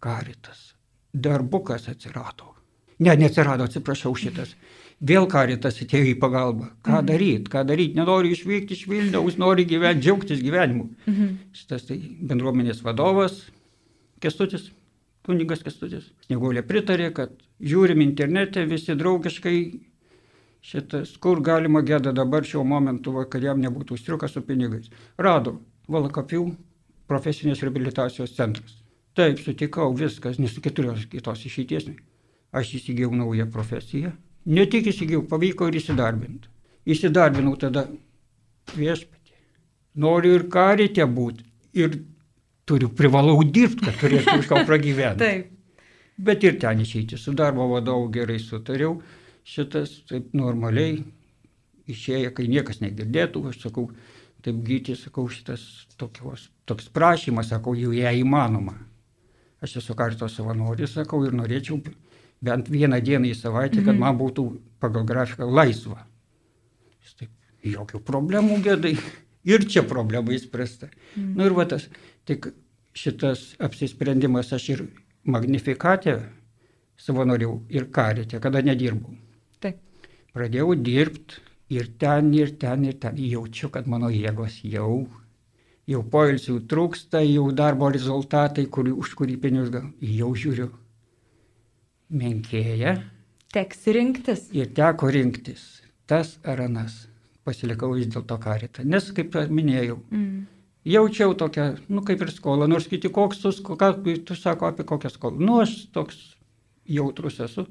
Karitas. 0.02 0.74
Darbukas 1.14 1.88
atsirado. 1.92 2.56
Ne, 3.02 3.16
neatsirado, 3.18 3.66
atsiprašau 3.66 4.14
šitas. 4.18 4.56
Vėl 5.02 5.26
karitas 5.30 5.80
atėjo 5.82 6.12
į 6.12 6.20
pagalbą. 6.22 6.68
Ką 6.86 7.00
Mhm. 7.02 7.06
daryti, 7.08 7.50
ką 7.52 7.64
daryti, 7.66 7.96
nenori 7.96 8.32
išvykti 8.32 8.72
iš 8.78 8.86
Vilniaus, 8.88 9.38
nori 9.38 9.66
gyventi, 9.66 10.02
džiaugtis 10.06 10.42
gyvenimu. 10.42 10.90
Mhm. 11.08 11.28
Šitas 11.54 11.88
tai 11.88 11.98
bendruomenės 11.98 12.82
vadovas, 12.84 13.50
Kestutis, 14.22 14.70
kunigas 15.26 15.64
Kestutis. 15.64 16.12
Snieguolė 16.28 16.62
pritarė, 16.62 17.12
kad 17.14 17.32
žiūrim 17.60 18.02
internete 18.04 18.64
visi 18.70 18.94
draugiškai 18.96 19.80
šitas, 20.62 21.18
kur 21.18 21.42
galima 21.42 21.82
gėda 21.82 22.14
dabar 22.14 22.44
šiuo 22.44 22.64
momentu, 22.64 23.26
kad 23.30 23.42
jam 23.42 23.60
nebūtų 23.60 23.98
striukas 23.98 24.32
su 24.34 24.42
pinigais. 24.42 24.90
Rado 25.18 25.60
Valakapių 25.90 26.56
profesinės 27.12 27.62
rehabilitacijos 27.66 28.34
centras. 28.38 28.80
Taip, 29.18 29.42
sutikau 29.44 29.92
viskas, 29.98 30.40
nes 30.40 30.56
keturios 30.64 31.04
kitos 31.12 31.44
išeities. 31.48 31.90
Aš 32.56 32.76
įsigijau 32.80 33.12
naują 33.16 33.48
profesiją. 33.52 34.14
Ne 34.52 34.66
tik 34.72 34.88
įsigijau, 34.92 35.24
pavyko 35.28 35.68
ir 35.70 35.78
įsidarbinti. 35.80 36.50
Įsidarbinau 36.92 37.58
tada 37.60 37.86
viešpatį. 38.76 39.36
Noriu 40.02 40.34
ir 40.40 40.48
karite 40.52 41.06
būti. 41.08 41.46
Ir 41.78 42.00
turiu, 42.68 42.90
privalau 42.96 43.38
dirbti, 43.44 43.86
kad 43.86 44.00
turėčiau 44.02 44.42
iš 44.42 44.50
ką 44.50 44.64
pragyventi. 44.70 45.24
Taip. 45.24 45.52
Bet 46.22 46.44
ir 46.48 46.58
ten 46.62 46.84
išeiti. 46.84 47.20
Su 47.20 47.34
darbo 47.38 47.68
vadovu 47.72 48.10
gerai 48.14 48.40
sutariau. 48.40 49.00
Šitas 49.48 50.02
taip 50.10 50.36
normaliai 50.38 51.00
išėjo, 51.92 52.32
kai 52.38 52.48
niekas 52.52 52.82
negirdėtų. 52.84 53.48
Aš 53.52 53.64
sakau, 53.66 53.90
taip 54.46 54.62
gyti, 54.66 54.96
sakau, 54.98 55.28
šitas 55.32 55.64
tokios, 56.00 56.50
toks 56.70 56.90
prašymas, 56.94 57.52
sakau, 57.54 57.76
jau 57.78 57.94
ją 57.96 58.14
įmanoma. 58.22 58.78
Aš 59.62 59.78
esu 59.84 59.96
karto 59.98 60.30
savanoris, 60.32 60.96
sakau, 60.98 61.22
ir 61.26 61.36
norėčiau 61.38 61.78
bent 62.42 62.72
vieną 62.74 62.98
dieną 63.06 63.30
į 63.30 63.36
savaitę, 63.38 63.84
kad 63.86 63.98
man 63.98 64.18
būtų 64.18 64.48
pagal 64.82 65.06
grafiką 65.06 65.46
laisva. 65.46 66.02
Jis 67.02 67.14
taip, 67.20 67.34
jokių 67.66 68.02
problemų 68.06 68.62
gėdai. 68.66 68.96
Ir 69.46 69.66
čia 69.66 69.82
problema 69.86 70.34
įspręsta. 70.36 70.92
Mm. 71.16 71.30
Na 71.34 71.44
nu, 71.44 71.48
ir 71.50 71.56
va 71.58 71.66
tas, 71.70 71.88
tik 72.30 72.52
šitas 72.98 73.56
apsisprendimas 73.62 74.52
aš 74.54 74.68
ir 74.76 74.84
magnifikatė 75.26 76.20
savanoriau 77.02 77.62
ir 77.74 77.88
karite, 77.94 78.38
kada 78.42 78.62
nedirbau. 78.66 79.16
Taip. 79.62 79.80
Pradėjau 80.36 80.76
dirbti 80.78 81.42
ir 81.72 81.88
ten, 82.02 82.34
ir 82.36 82.54
ten, 82.62 82.84
ir 82.90 82.98
ten. 83.02 83.18
Jaučiu, 83.18 83.70
kad 83.74 83.88
mano 83.88 84.10
jėgos 84.12 84.60
jau, 84.68 85.08
jau 85.88 86.02
poilsių 86.14 86.60
trūksta, 86.72 87.22
jau 87.26 87.48
darbo 87.56 87.90
rezultatai, 87.94 88.68
kur, 88.68 88.90
už 88.92 89.16
kurį 89.20 89.38
pinigus 89.44 89.72
gal, 89.74 89.88
jau 90.04 90.32
žiūriu. 90.36 90.70
Menkėja 92.12 92.98
Teks 93.54 93.86
rinktis. 93.96 94.48
ir 94.56 94.72
teko 94.76 95.10
rinktis 95.12 95.82
tas 96.08 96.38
ar 96.44 96.60
anas. 96.68 97.08
Pasilikau 97.48 97.94
vis 97.96 98.06
dėlto 98.12 98.36
karitą. 98.40 98.84
Nes, 98.86 99.08
kaip 99.16 99.34
minėjau, 99.50 99.98
Mm. 100.12 100.46
jaučiau 100.86 101.34
tokią, 101.34 101.80
nu 101.90 102.02
kaip 102.06 102.22
ir 102.22 102.28
skolą, 102.28 102.68
nors 102.68 102.86
kiti 102.88 103.10
koks 103.10 103.40
tu, 103.42 103.50
ką 103.50 104.26
tu 104.26 104.36
sako 104.36 104.68
apie 104.68 104.84
kokią 104.84 105.10
skolą. 105.10 105.40
Nu 105.40 105.62
aš 105.62 105.88
toks 105.94 106.36
jautrus 106.86 107.40
esu, 107.40 107.66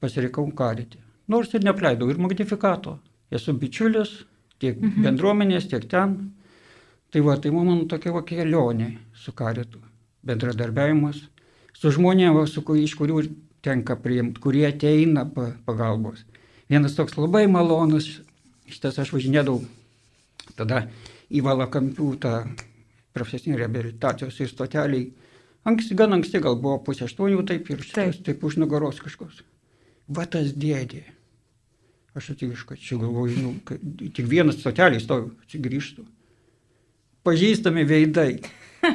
pasirinkau 0.00 0.46
karitį. 0.54 0.96
Nors 1.28 1.52
ir 1.54 1.60
nepleidau 1.60 2.08
ir 2.10 2.16
magnifikato. 2.16 2.98
Esu 3.32 3.54
bičiulis 3.58 4.24
tiek 4.62 4.78
mhm. 4.80 5.04
bendruomenės, 5.06 5.68
tiek 5.70 5.86
ten. 5.90 6.16
Tai 7.14 7.22
va, 7.22 7.36
tai 7.38 7.52
mano 7.54 7.84
tokia 7.86 8.12
va 8.14 8.24
kelionė 8.26 8.90
su 9.14 9.32
karitu. 9.36 9.78
Bendradarbiavimas 10.26 11.20
su 11.76 11.92
žmonėmis, 11.94 12.56
iš 12.82 12.94
kurių 12.98 13.22
tenka 13.64 13.96
priimti, 14.00 14.40
kurie 14.42 14.66
ateina 14.68 15.24
pa, 15.28 15.52
pagalbos. 15.66 16.24
Vienas 16.70 16.96
toks 16.96 17.16
labai 17.18 17.44
malonus, 17.50 18.08
šitas 18.66 18.98
aš 19.02 19.12
važinėdavau 19.14 19.62
tada 20.58 20.84
į 21.32 21.42
Valakampių 21.44 22.08
tą 22.22 22.34
profesinį 23.14 23.60
rehabilitacijos 23.60 24.40
ir 24.40 24.50
stoteliai. 24.50 25.08
Anksti, 25.64 25.96
gan 25.96 26.16
anksti, 26.16 26.42
gal 26.44 26.58
buvo 26.60 26.80
pusė 26.84 27.06
aštuonių, 27.06 27.44
taip 27.48 27.70
ir 27.72 27.80
šitas, 27.80 28.18
taip. 28.18 28.24
taip 28.26 28.44
už 28.44 28.58
nugaros 28.60 29.00
kažkoks. 29.00 29.40
Va 30.12 30.26
tas 30.28 30.52
dėdė. 30.52 31.04
Aš 32.14 32.30
ativiškai 32.36 32.76
čia 32.78 32.98
galvoju, 33.00 33.38
nu, 33.42 33.54
kad 33.66 33.80
tik 34.14 34.28
vienas 34.30 34.60
stotelį 34.60 35.00
stovi, 35.02 35.32
atsigrįžtų. 35.42 36.04
Pažįstami 37.26 37.82
veidai. 37.88 38.36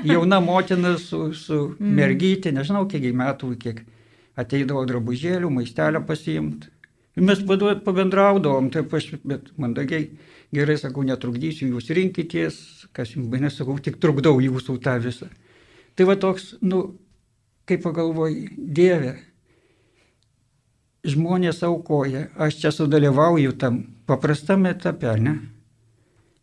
Jauna 0.05 0.38
motina 0.39 0.93
su, 1.01 1.34
su 1.34 1.60
mergytė, 1.82 2.53
nežinau 2.55 2.86
kiek 2.88 3.10
metų, 3.17 3.49
kiek 3.60 3.82
ateidavo 4.39 4.86
drabužėlių, 4.88 5.49
maistelio 5.51 6.03
pasiimti. 6.08 6.69
Ir 7.17 7.25
mes 7.25 7.41
pabendraudavom, 7.43 8.69
taip 8.71 8.93
aš, 8.95 9.10
bet 9.27 9.49
mandagiai, 9.60 10.05
gerai 10.55 10.77
sakau, 10.79 11.03
netrukdysiu, 11.03 11.67
jūs 11.73 11.89
rinkitės, 11.97 12.60
kas 12.95 13.15
jums 13.15 13.27
bainė, 13.32 13.49
sakau, 13.51 13.75
tik 13.84 13.97
trukdau 13.99 14.38
jūsų 14.39 14.77
tą 14.86 14.95
visą. 15.03 15.27
Tai 15.97 16.08
va 16.08 16.15
toks, 16.21 16.53
nu, 16.63 16.84
kaip 17.67 17.84
pagalvoju, 17.84 18.53
Dieve, 18.55 19.17
žmonės 21.08 21.64
aukoja, 21.68 22.28
aš 22.36 22.60
čia 22.62 22.74
sudalyvauju 22.76 23.56
tam 23.60 23.84
paprastam 24.10 24.68
etape, 24.70 25.14
ne? 25.22 25.38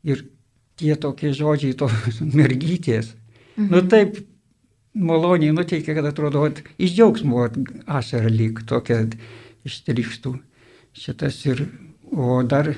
Ir 0.06 0.24
tie 0.80 0.96
tokie 1.00 1.32
žodžiai, 1.36 1.76
tos 1.76 1.92
mergytės, 2.38 3.14
mhm. 3.56 3.70
nu 3.72 3.82
taip 3.90 4.20
maloniai 4.96 5.52
nuteikia, 5.52 5.94
kad 5.98 6.08
atrodo, 6.08 6.46
vat, 6.46 6.62
iš 6.80 6.96
džiaugsmo 6.96 7.48
ašara 7.86 8.32
lyg 8.32 8.62
tokia 8.68 9.02
ištrištų 9.66 10.32
šitas 10.96 11.42
ir, 11.44 11.66
o 12.16 12.40
dar 12.48 12.70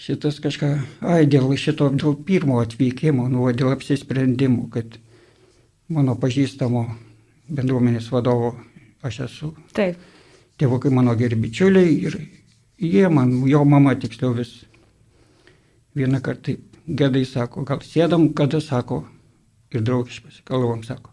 šitas 0.00 0.40
kažką, 0.42 0.70
ai, 1.06 1.26
dėl 1.30 1.52
šito, 1.60 1.90
dėl 1.94 2.16
pirmo 2.26 2.58
atvykimo, 2.64 3.28
nu, 3.30 3.46
dėl 3.54 3.70
apsisprendimų, 3.76 4.66
kad 4.74 4.98
mano 5.92 6.16
pažįstamo 6.18 6.86
bendruomenės 7.50 8.10
vadovo 8.10 8.56
aš 9.02 9.20
esu 9.26 9.54
Taip. 9.76 9.96
tėvukai 10.58 10.92
mano 10.92 11.14
geri 11.16 11.36
bičiuliai 11.36 11.94
ir 12.06 12.18
jie 12.80 13.08
man, 13.08 13.32
jo 13.48 13.64
mama 13.64 13.94
tiksliau 13.94 14.34
vis 14.36 14.64
vieną 15.96 16.20
kartą 16.22 16.56
gedai 16.86 17.24
sako, 17.24 17.64
gal 17.64 17.80
sėdam, 17.84 18.30
kada 18.34 18.60
sako, 18.60 19.04
ir 19.70 19.82
draugiškai 19.86 20.30
pasikalbam, 20.30 20.82
sako, 20.84 21.10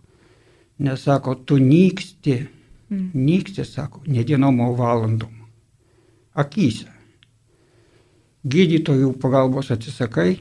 nesako, 0.79 1.35
tu 1.35 1.57
nyksti, 1.57 2.47
Mm. 2.89 3.09
nyksti, 3.13 3.65
sako, 3.65 3.99
ne 4.07 4.23
dienom, 4.23 4.59
o 4.63 4.73
valandom, 4.73 5.33
akise. 6.33 6.87
Gydytojų 8.47 9.09
pagalbos 9.19 9.71
atsisakai, 9.75 10.37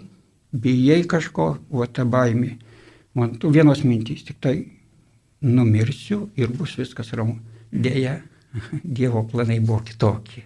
bijai 0.55 1.03
kažko, 1.11 1.59
o 1.71 1.87
ta 1.87 2.05
baimė. 2.05 2.53
Man 3.15 3.35
tu 3.39 3.51
vienos 3.51 3.83
mintys, 3.83 4.23
tik 4.23 4.39
tai 4.41 4.55
numirsiu 5.43 6.31
ir 6.37 6.53
bus 6.53 6.77
viskas 6.79 7.13
ramu. 7.13 7.39
Deja, 7.71 8.21
Dievo 8.83 9.27
planai 9.29 9.59
buvo 9.61 9.83
kitokie. 9.85 10.45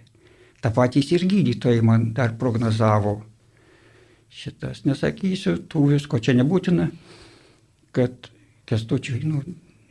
Ta 0.61 0.69
patys 0.75 1.11
ir 1.15 1.23
gydytojai 1.25 1.81
man 1.85 2.11
dar 2.13 2.35
prognozavo 2.37 3.21
šitas. 4.31 4.83
Nesakysiu, 4.85 5.57
tų 5.69 5.85
visko 5.93 6.19
čia 6.19 6.35
nebūtina, 6.37 6.89
kad 7.95 8.29
kestučiui, 8.69 9.23
nu, 9.27 9.41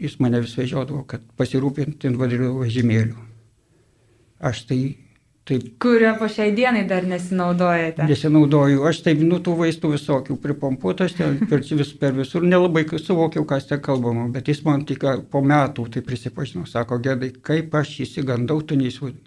jis 0.01 0.19
mane 0.21 0.41
vis 0.45 0.55
vežiodavo, 0.57 1.03
kad 1.09 1.25
pasirūpinti 1.37 2.09
invalidų 2.11 2.53
vežimėlių. 2.63 3.27
Aš 4.41 4.65
tai 4.69 4.81
taip 5.51 5.67
Kurio 5.83 6.13
po 6.19 6.29
šiai 6.31 6.55
dienai 6.57 6.87
dar 6.89 7.07
nesinaudojate. 7.11 8.07
nesinaudoju, 8.09 8.85
aš 8.89 9.03
taip, 9.07 9.23
nu, 9.27 9.41
tų 9.45 9.57
vaistų 9.61 9.93
visokių 9.97 10.39
pripompuotas, 10.43 11.17
per, 11.19 11.65
vis, 11.67 11.93
per 12.01 12.15
visur 12.17 12.47
nelabai 12.47 12.87
suvokiau, 12.95 13.45
kas 13.49 13.69
ten 13.69 13.83
kalbama, 13.85 14.29
bet 14.33 14.49
jis 14.49 14.63
man 14.65 14.87
tik 14.89 15.05
po 15.31 15.43
metų 15.43 15.89
tai 15.97 16.05
prisipažino, 16.07 16.67
sako, 16.71 17.01
gedai, 17.03 17.33
kaip 17.51 17.75
aš 17.75 17.99
įsigandau, 18.07 18.63
tu 18.63 18.79
neįsivaizduoji. 18.81 19.27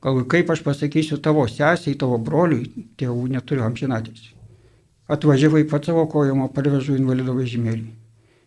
Galvoju, 0.00 0.26
kaip 0.32 0.50
aš 0.50 0.62
pasakysiu 0.64 1.18
tavo 1.20 1.44
sesiai, 1.44 1.96
tavo 2.00 2.16
broliui, 2.16 2.86
tėvų 2.96 3.26
neturiu 3.34 3.66
amžinatės. 3.66 4.30
Atvažiavai 5.12 5.66
pat 5.68 5.84
savo 5.90 6.06
kojamo, 6.08 6.46
parvežu 6.54 6.94
invalido 6.96 7.34
vežimėlį. 7.36 7.90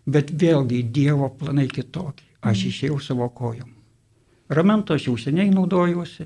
Bet 0.09 0.31
vėlgi 0.33 0.81
Dievo 0.95 1.29
planai 1.29 1.67
kitokie. 1.69 2.25
Aš 2.43 2.65
išėjau 2.71 2.97
savo 2.99 3.29
kojom. 3.31 3.69
Ramento 4.49 4.97
aš 4.97 5.07
jau 5.07 5.17
seniai 5.19 5.51
naudojuosi. 5.53 6.25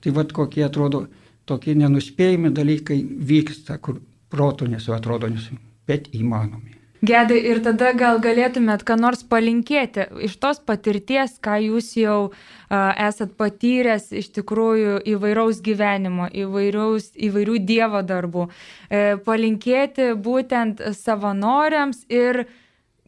Tai 0.00 0.12
vad 0.16 0.32
kokie 0.36 0.64
atrodo 0.66 1.06
tokie 1.46 1.76
nenuspėjami 1.78 2.50
dalykai 2.54 2.98
vyksta, 3.02 3.78
kur 3.78 4.00
protų 4.32 4.70
nesu 4.72 4.94
atrodo 4.96 5.30
nesu, 5.30 5.56
bet 5.86 6.10
įmanomi. 6.14 6.76
Gedai, 7.06 7.36
ir 7.50 7.60
tada 7.60 7.90
gal 7.92 8.18
galėtumėt 8.24 8.82
ką 8.86 8.96
nors 8.98 9.20
palinkėti 9.28 10.06
iš 10.26 10.38
tos 10.40 10.58
patirties, 10.64 11.36
ką 11.44 11.58
jūs 11.60 11.90
jau 12.00 12.18
uh, 12.30 12.92
esat 13.06 13.34
patyręs 13.36 14.08
iš 14.16 14.30
tikrųjų 14.38 14.96
įvairaus 15.12 15.60
gyvenimo, 15.62 16.26
įvairiaus, 16.32 17.10
įvairių 17.28 17.58
Dievo 17.68 18.00
darbų. 18.06 18.46
E, 18.88 19.02
palinkėti 19.26 20.14
būtent 20.16 20.80
savanoriams 20.96 22.06
ir 22.08 22.46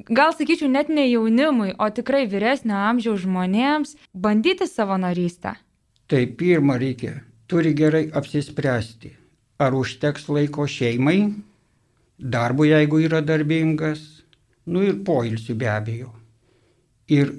gal 0.06 0.36
sakyčiau 0.36 0.68
net 0.70 0.92
ne 0.92 1.08
jaunimui, 1.08 1.72
o 1.80 1.88
tikrai 1.88 2.26
vyresnio 2.28 2.76
amžiaus 2.76 3.24
žmonėms 3.24 3.96
bandyti 4.12 4.68
savanorystę. 4.68 5.56
Tai 6.08 6.22
pirmą 6.40 6.78
reikia, 6.80 7.18
turi 7.46 7.74
gerai 7.76 8.06
apsispręsti, 8.16 9.10
ar 9.60 9.74
užteks 9.76 10.28
laiko 10.32 10.64
šeimai, 10.64 11.18
darbu, 12.18 12.64
jeigu 12.64 13.02
yra 13.04 13.20
darbingas, 13.20 14.00
nu 14.66 14.82
ir 14.86 15.02
poilsiu 15.04 15.56
be 15.56 15.68
abejo. 15.68 16.14
Ir 17.12 17.34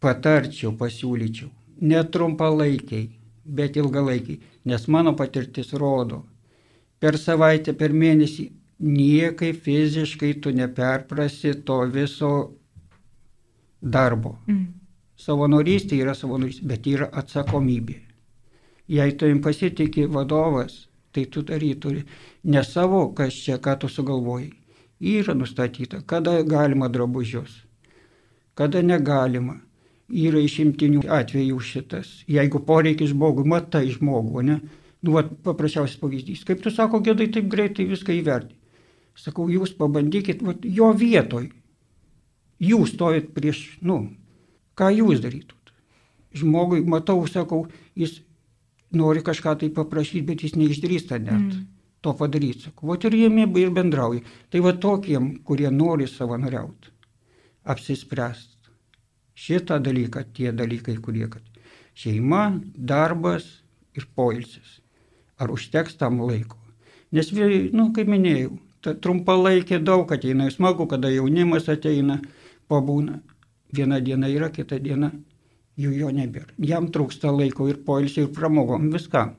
patarčiau, 0.00 0.72
pasiūlyčiau, 0.80 1.50
netrumpalaikiai, 1.80 3.10
bet 3.44 3.76
ilgalaikiai, 3.76 4.40
nes 4.64 4.88
mano 4.88 5.12
patirtis 5.16 5.72
rodo, 5.76 6.24
per 7.00 7.20
savaitę, 7.20 7.76
per 7.76 7.92
mėnesį 7.92 8.48
niekai 8.80 9.52
fiziškai 9.52 10.34
tu 10.40 10.52
neperprasi 10.56 11.54
to 11.64 11.80
viso 11.92 12.32
darbo. 13.80 14.38
Mm. 14.48 14.79
Savanorystė 15.20 15.98
yra 16.00 16.14
savanorystė, 16.16 16.66
bet 16.70 16.86
yra 16.88 17.10
atsakomybė. 17.20 17.98
Jei 18.90 19.12
tu 19.14 19.28
jums 19.28 19.44
pasitikė 19.44 20.06
vadovas, 20.10 20.86
tai 21.12 21.26
tu 21.30 21.42
daryt 21.46 21.80
turi 21.82 22.04
ne 22.44 22.62
savo, 22.64 23.10
kas 23.14 23.36
čia, 23.44 23.58
ką 23.62 23.76
tu 23.82 23.90
sugalvojai. 23.92 24.50
Yra 25.00 25.34
nustatyta, 25.34 26.02
kada 26.06 26.42
galima 26.44 26.88
drabužius, 26.88 27.62
kada 28.54 28.82
negalima. 28.82 29.60
Yra 30.10 30.40
išimtinių 30.42 31.04
atvejų 31.06 31.60
šitas. 31.62 32.08
Jeigu 32.26 32.58
poreikis 32.66 33.12
žmogui, 33.12 33.44
matai 33.46 33.84
žmogų, 33.94 34.42
ne? 34.42 34.56
Nu, 35.06 35.14
va, 35.14 35.22
paprasčiausias 35.22 36.00
pavyzdys. 36.00 36.42
Kaip 36.48 36.64
tu 36.64 36.72
sako, 36.74 36.98
gėdai 37.04 37.28
taip 37.30 37.46
greitai 37.52 37.86
viską 37.88 38.16
įverti. 38.18 38.56
Sakau, 39.14 39.46
jūs 39.52 39.70
pabandykit 39.78 40.42
va, 40.42 40.56
jo 40.66 40.90
vietoj. 40.98 41.46
Jūs 42.60 42.96
stovit 42.96 43.30
prieš, 43.36 43.62
nu, 43.86 44.02
ką 44.80 44.90
jūs 44.96 45.22
darytumėt. 45.24 45.72
Žmogui, 46.40 46.80
matau, 46.86 47.20
sakau, 47.28 47.64
jis 47.98 48.20
nori 48.96 49.22
kažką 49.26 49.56
tai 49.60 49.70
paprašyti, 49.74 50.26
bet 50.26 50.44
jis 50.46 50.56
neišdrįsta 50.58 51.18
net 51.22 51.34
mm. 51.34 51.66
to 52.06 52.14
padaryti. 52.18 52.68
Sakau, 52.68 52.90
vat 52.92 53.04
ir 53.06 53.16
jie 53.18 53.30
ir 53.62 53.74
bendrauja. 53.74 54.22
Tai 54.50 54.62
va 54.66 54.72
tokiem, 54.72 55.32
kurie 55.44 55.70
nori 55.70 56.08
savanoriauti, 56.10 56.94
apsispręst. 57.64 58.56
Šitą 59.40 59.78
dalyką, 59.80 60.26
tie 60.36 60.50
dalykai, 60.52 60.98
kurie, 61.00 61.24
kad 61.32 61.42
šeima, 61.96 62.60
darbas 62.76 63.46
ir 63.96 64.04
poilsis. 64.14 64.80
Ar 65.40 65.48
užteks 65.48 65.96
tam 65.96 66.20
laiko? 66.20 66.58
Nes, 67.16 67.30
nu, 67.72 67.88
kaip 67.96 68.10
minėjau, 68.10 68.58
trumpalaikė 68.84 69.80
daug 69.82 70.12
ateina, 70.12 70.50
smagu, 70.52 70.86
kada 70.90 71.08
jaunimas 71.10 71.70
ateina, 71.72 72.20
pabūna. 72.68 73.18
Viena 73.72 74.00
diena 74.02 74.28
yra, 74.30 74.50
kita 74.50 74.78
diena 74.82 75.12
jų 75.80 75.92
jo 75.96 76.10
nebėra. 76.14 76.50
Jam 76.58 76.88
trūksta 76.92 77.30
laiko 77.32 77.68
ir 77.70 77.80
poilsiai, 77.86 78.26
ir 78.26 78.34
pramogom, 78.34 78.90
viskam. 78.92 79.36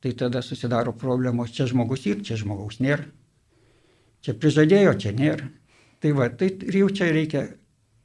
Tai 0.00 0.12
tada 0.16 0.42
susidaro 0.42 0.94
problemos, 0.96 1.52
čia 1.54 1.68
žmogus 1.68 2.06
ir 2.08 2.22
čia 2.24 2.38
žmogaus 2.40 2.80
nėra. 2.80 3.04
Čia 4.24 4.34
prižadėjo, 4.36 4.94
čia 5.00 5.12
nėra. 5.16 5.48
Tai 6.00 6.12
va, 6.16 6.30
tai 6.32 6.50
jau 6.72 6.88
čia 6.88 7.10
reikia 7.12 7.44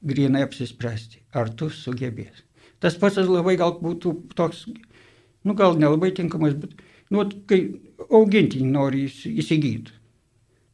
grinai 0.05 0.43
apsispręsti, 0.45 1.23
ar 1.33 1.49
tu 1.55 1.69
sugebės. 1.71 2.43
Tas 2.83 2.97
pats 2.99 3.17
labai 3.23 3.55
gal 3.57 3.77
būtų 3.79 4.11
toks, 4.35 4.65
nu 5.47 5.55
gal 5.57 5.79
nelabai 5.79 6.11
tinkamas, 6.15 6.57
bet, 6.59 6.75
nu, 7.09 7.23
kai 7.47 7.61
augintinį 8.09 8.67
nori 8.69 9.05
įsigyti, 9.07 9.95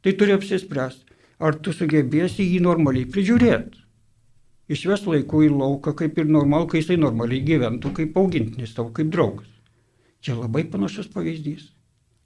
tai 0.02 0.16
turi 0.18 0.34
apsispręsti, 0.36 1.14
ar 1.42 1.58
tu 1.62 1.74
sugebėsi 1.74 2.44
jį 2.50 2.60
normaliai 2.66 3.08
prižiūrėti 3.10 3.86
išves 4.72 5.06
laiku 5.10 5.44
į 5.46 5.52
lauką, 5.54 5.94
kaip 6.00 6.20
ir 6.22 6.32
normal, 6.32 6.68
kai 6.72 6.82
jisai 6.82 6.98
normaliai 7.02 7.44
gyventų, 7.48 7.94
kaip 7.98 8.18
augintinis 8.22 8.76
tavo, 8.78 8.94
kaip 8.96 9.12
draugas. 9.14 9.50
Čia 10.22 10.38
labai 10.38 10.64
panašus 10.70 11.10
pavyzdys. 11.14 11.70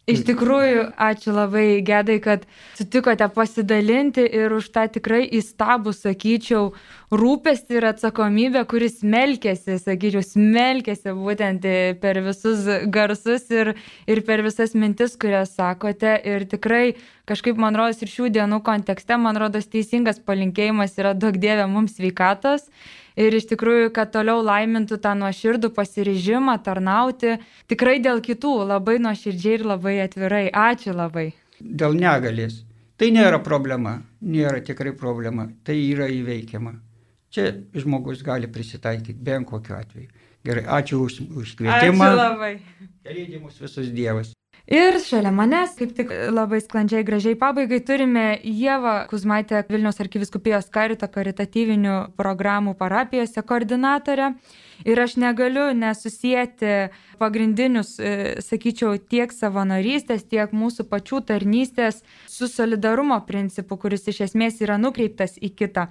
Iš 0.06 0.20
tikrųjų, 0.22 0.82
ačiū 1.02 1.32
labai 1.34 1.80
Gedai, 1.82 2.20
kad 2.22 2.44
sutikote 2.78 3.26
pasidalinti 3.34 4.22
ir 4.22 4.54
už 4.54 4.68
tą 4.76 4.84
tikrai 4.94 5.24
įstabų, 5.34 5.96
sakyčiau, 5.98 6.68
rūpestį 7.10 7.80
ir 7.80 7.88
atsakomybę, 7.90 8.62
kuris 8.70 9.00
melkėsi, 9.02 9.80
sakyčiau, 9.82 10.22
smelkėsi 10.22 11.14
būtent 11.18 11.66
per 12.04 12.20
visus 12.22 12.68
garsus 12.94 13.50
ir, 13.50 13.74
ir 14.06 14.22
per 14.28 14.44
visas 14.46 14.78
mintis, 14.78 15.16
kurias 15.18 15.56
sakote. 15.58 16.14
Ir 16.22 16.46
tikrai 16.54 16.84
kažkaip, 17.26 17.58
man 17.58 17.74
rodos, 17.74 18.04
ir 18.06 18.14
šių 18.14 18.30
dienų 18.38 18.62
kontekste, 18.68 19.18
man 19.18 19.42
rodos, 19.42 19.66
teisingas 19.74 20.22
palinkėjimas 20.22 20.94
yra 21.02 21.16
daug 21.18 21.42
dievė 21.42 21.66
mums 21.66 21.98
sveikatos 21.98 22.70
ir 23.20 23.36
iš 23.40 23.48
tikrųjų, 23.52 23.90
kad 23.96 24.12
toliau 24.14 24.44
laimintų 24.46 25.00
tą 25.02 25.16
nuoširdų 25.20 25.72
pasiryžimą 25.76 26.58
tarnauti 26.66 27.38
tikrai 27.72 27.98
dėl 28.04 28.22
kitų 28.26 28.54
labai 28.72 28.98
nuoširdžiai 29.04 29.60
ir 29.60 29.66
labai 29.74 29.98
atvirai. 30.06 30.46
Ačiū 30.52 30.96
labai. 30.96 31.32
Dėl 31.60 31.98
negalės. 32.00 32.64
Tai 32.96 33.10
nėra 33.12 33.42
problema, 33.44 33.98
nėra 34.24 34.62
tikrai 34.64 34.94
problema, 34.96 35.50
tai 35.68 35.76
yra 35.90 36.08
įveikiama. 36.08 36.78
Čia 37.36 37.50
žmogus 37.76 38.22
gali 38.24 38.48
prisitaikyti 38.48 39.20
bent 39.20 39.50
kokiu 39.50 39.76
atveju. 39.76 40.08
Gerai, 40.46 40.64
ačiū 40.78 41.02
už, 41.04 41.20
už 41.36 41.56
kvietimą. 41.60 42.08
Ačiū 42.08 42.22
labai. 42.22 42.54
Lydimus 43.10 43.60
visus 43.60 43.90
Dievas. 43.92 44.32
Ir 44.66 44.96
šalia 44.98 45.30
manęs, 45.30 45.76
kaip 45.78 45.92
tik 45.94 46.10
labai 46.34 46.58
sklandžiai 46.58 47.06
gražiai 47.06 47.36
pabaigai, 47.38 47.78
turime 47.86 48.24
Jėvą 48.42 48.96
Kuzmaitę 49.12 49.60
Vilniaus 49.70 50.02
arkiviskupijos 50.02 50.72
karito 50.74 51.06
karitatyvinių 51.06 51.98
programų 52.18 52.74
parapijose 52.80 53.44
koordinatorę. 53.46 54.32
Ir 54.90 55.00
aš 55.04 55.20
negaliu 55.22 55.68
nesusijęti 55.78 56.72
pagrindinius, 57.22 57.94
e, 58.00 58.42
sakyčiau, 58.42 58.98
tiek 58.98 59.30
savanorystės, 59.32 60.26
tiek 60.26 60.50
mūsų 60.50 60.88
pačių 60.90 61.22
tarnystės 61.30 62.02
su 62.26 62.50
solidarumo 62.50 63.22
principu, 63.30 63.78
kuris 63.78 64.10
iš 64.10 64.24
esmės 64.32 64.60
yra 64.66 64.82
nukreiptas 64.82 65.38
į 65.38 65.54
kitą. 65.54 65.88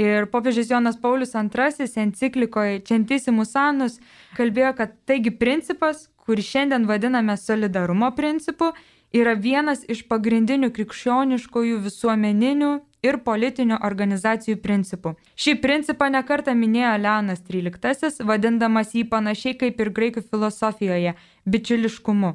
Ir 0.00 0.26
popiežius 0.32 0.72
Jonas 0.72 0.96
Paulius 0.96 1.36
II 1.36 1.92
enciklikoje 2.02 2.80
Centisimus 2.88 3.54
Anus 3.54 4.00
kalbėjo, 4.34 4.74
kad 4.80 4.96
taigi 5.06 5.30
principas, 5.30 6.08
kurį 6.26 6.42
šiandien 6.42 6.86
vadiname 6.88 7.36
solidarumo 7.36 8.10
principu, 8.16 8.72
yra 9.14 9.34
vienas 9.38 9.84
iš 9.88 10.02
pagrindinių 10.10 10.72
krikščioniškojų 10.74 11.78
visuomeninių 11.84 12.72
ir 13.04 13.18
politinių 13.26 13.78
organizacijų 13.84 14.58
principų. 14.64 15.14
Šį 15.36 15.58
principą 15.62 16.08
nekartą 16.12 16.54
minėjo 16.56 16.94
Leonas 17.02 17.44
XIII, 17.44 18.24
vadindamas 18.26 18.94
jį 18.96 19.04
panašiai 19.12 19.58
kaip 19.60 19.80
ir 19.80 19.92
graikų 19.98 20.24
filosofijoje- 20.30 21.14
bičiuliškumu. 21.52 22.34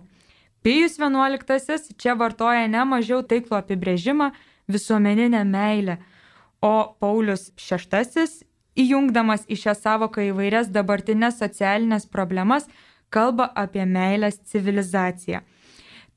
Pijus 0.62 1.00
XI 1.00 1.96
čia 1.98 2.16
vartoja 2.16 2.68
ne 2.68 2.84
mažiau 2.86 3.24
taiklų 3.24 3.58
apibrėžimą- 3.64 4.32
visuomeninę 4.74 5.44
meilę, 5.46 5.98
o 6.62 6.96
Paulius 7.00 7.52
VI, 7.58 8.46
įjungdamas 8.76 9.46
į 9.48 9.56
šią 9.64 9.74
savoką 9.76 10.22
įvairias 10.32 10.68
dabartinės 10.68 11.40
socialinės 11.40 12.06
problemas, 12.06 12.68
kalba 13.10 13.50
apie 13.56 13.86
meilės 13.86 14.40
civilizaciją. 14.52 15.42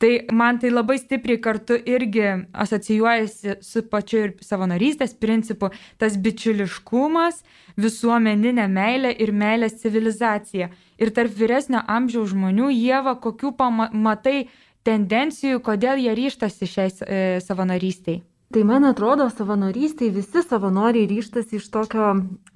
Tai 0.02 0.26
man 0.34 0.56
tai 0.58 0.72
labai 0.72 0.96
stipriai 0.98 1.38
kartu 1.38 1.76
irgi 1.86 2.24
asocijuojasi 2.64 3.52
su 3.62 3.84
pačiu 3.86 4.22
ir 4.24 4.32
savanorystės 4.42 5.14
principu, 5.14 5.68
tas 5.94 6.16
bičiuliškumas, 6.24 7.38
visuomeninė 7.78 8.66
meilė 8.66 9.12
ir 9.22 9.30
meilės 9.30 9.78
civilizacija. 9.84 10.72
Ir 10.98 11.14
tarp 11.14 11.38
vyresnio 11.38 11.84
amžiaus 11.86 12.34
žmonių, 12.34 12.72
Jėva, 12.74 13.14
kokių 13.22 13.54
pamatai 13.62 14.48
tendencijų, 14.82 15.62
kodėl 15.62 16.02
jie 16.02 16.18
ryštasi 16.18 16.70
šiai 16.74 16.90
e, 16.90 17.22
savanorystiai? 17.46 18.24
Tai 18.52 18.62
man 18.68 18.84
atrodo, 18.84 19.30
savanorystėje 19.32 20.12
visi 20.12 20.42
savanoriai 20.44 21.06
ryštas 21.08 21.54
iš 21.56 21.70
tokio 21.72 22.10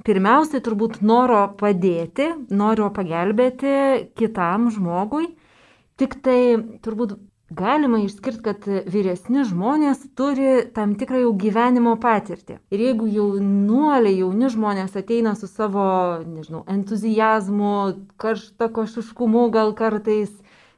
pirmiausiai 0.05 0.61
turbūt 0.61 0.99
noro 1.01 1.47
padėti, 1.57 2.27
noro 2.53 2.91
pagelbėti 2.93 3.73
kitam 4.21 4.69
žmogui. 4.75 5.31
Tik 5.97 6.19
tai 6.21 6.41
turbūt 6.85 7.17
galima 7.49 8.03
išskirti, 8.05 8.43
kad 8.45 8.69
vyresni 8.93 9.47
žmonės 9.49 10.03
turi 10.19 10.67
tam 10.77 10.93
tikrą 11.01 11.23
jau 11.23 11.33
gyvenimo 11.41 11.97
patirtį. 12.03 12.59
Ir 12.69 12.87
jeigu 12.91 13.09
jaunuoliai, 13.17 14.19
jauni 14.21 14.53
žmonės 14.53 14.99
ateina 15.01 15.33
su 15.33 15.49
savo, 15.49 15.87
nežinau, 16.29 16.67
entuzijazmu, 16.77 17.77
karštakošiškumu, 18.21 19.49
gal 19.55 19.73
kartais 19.79 20.35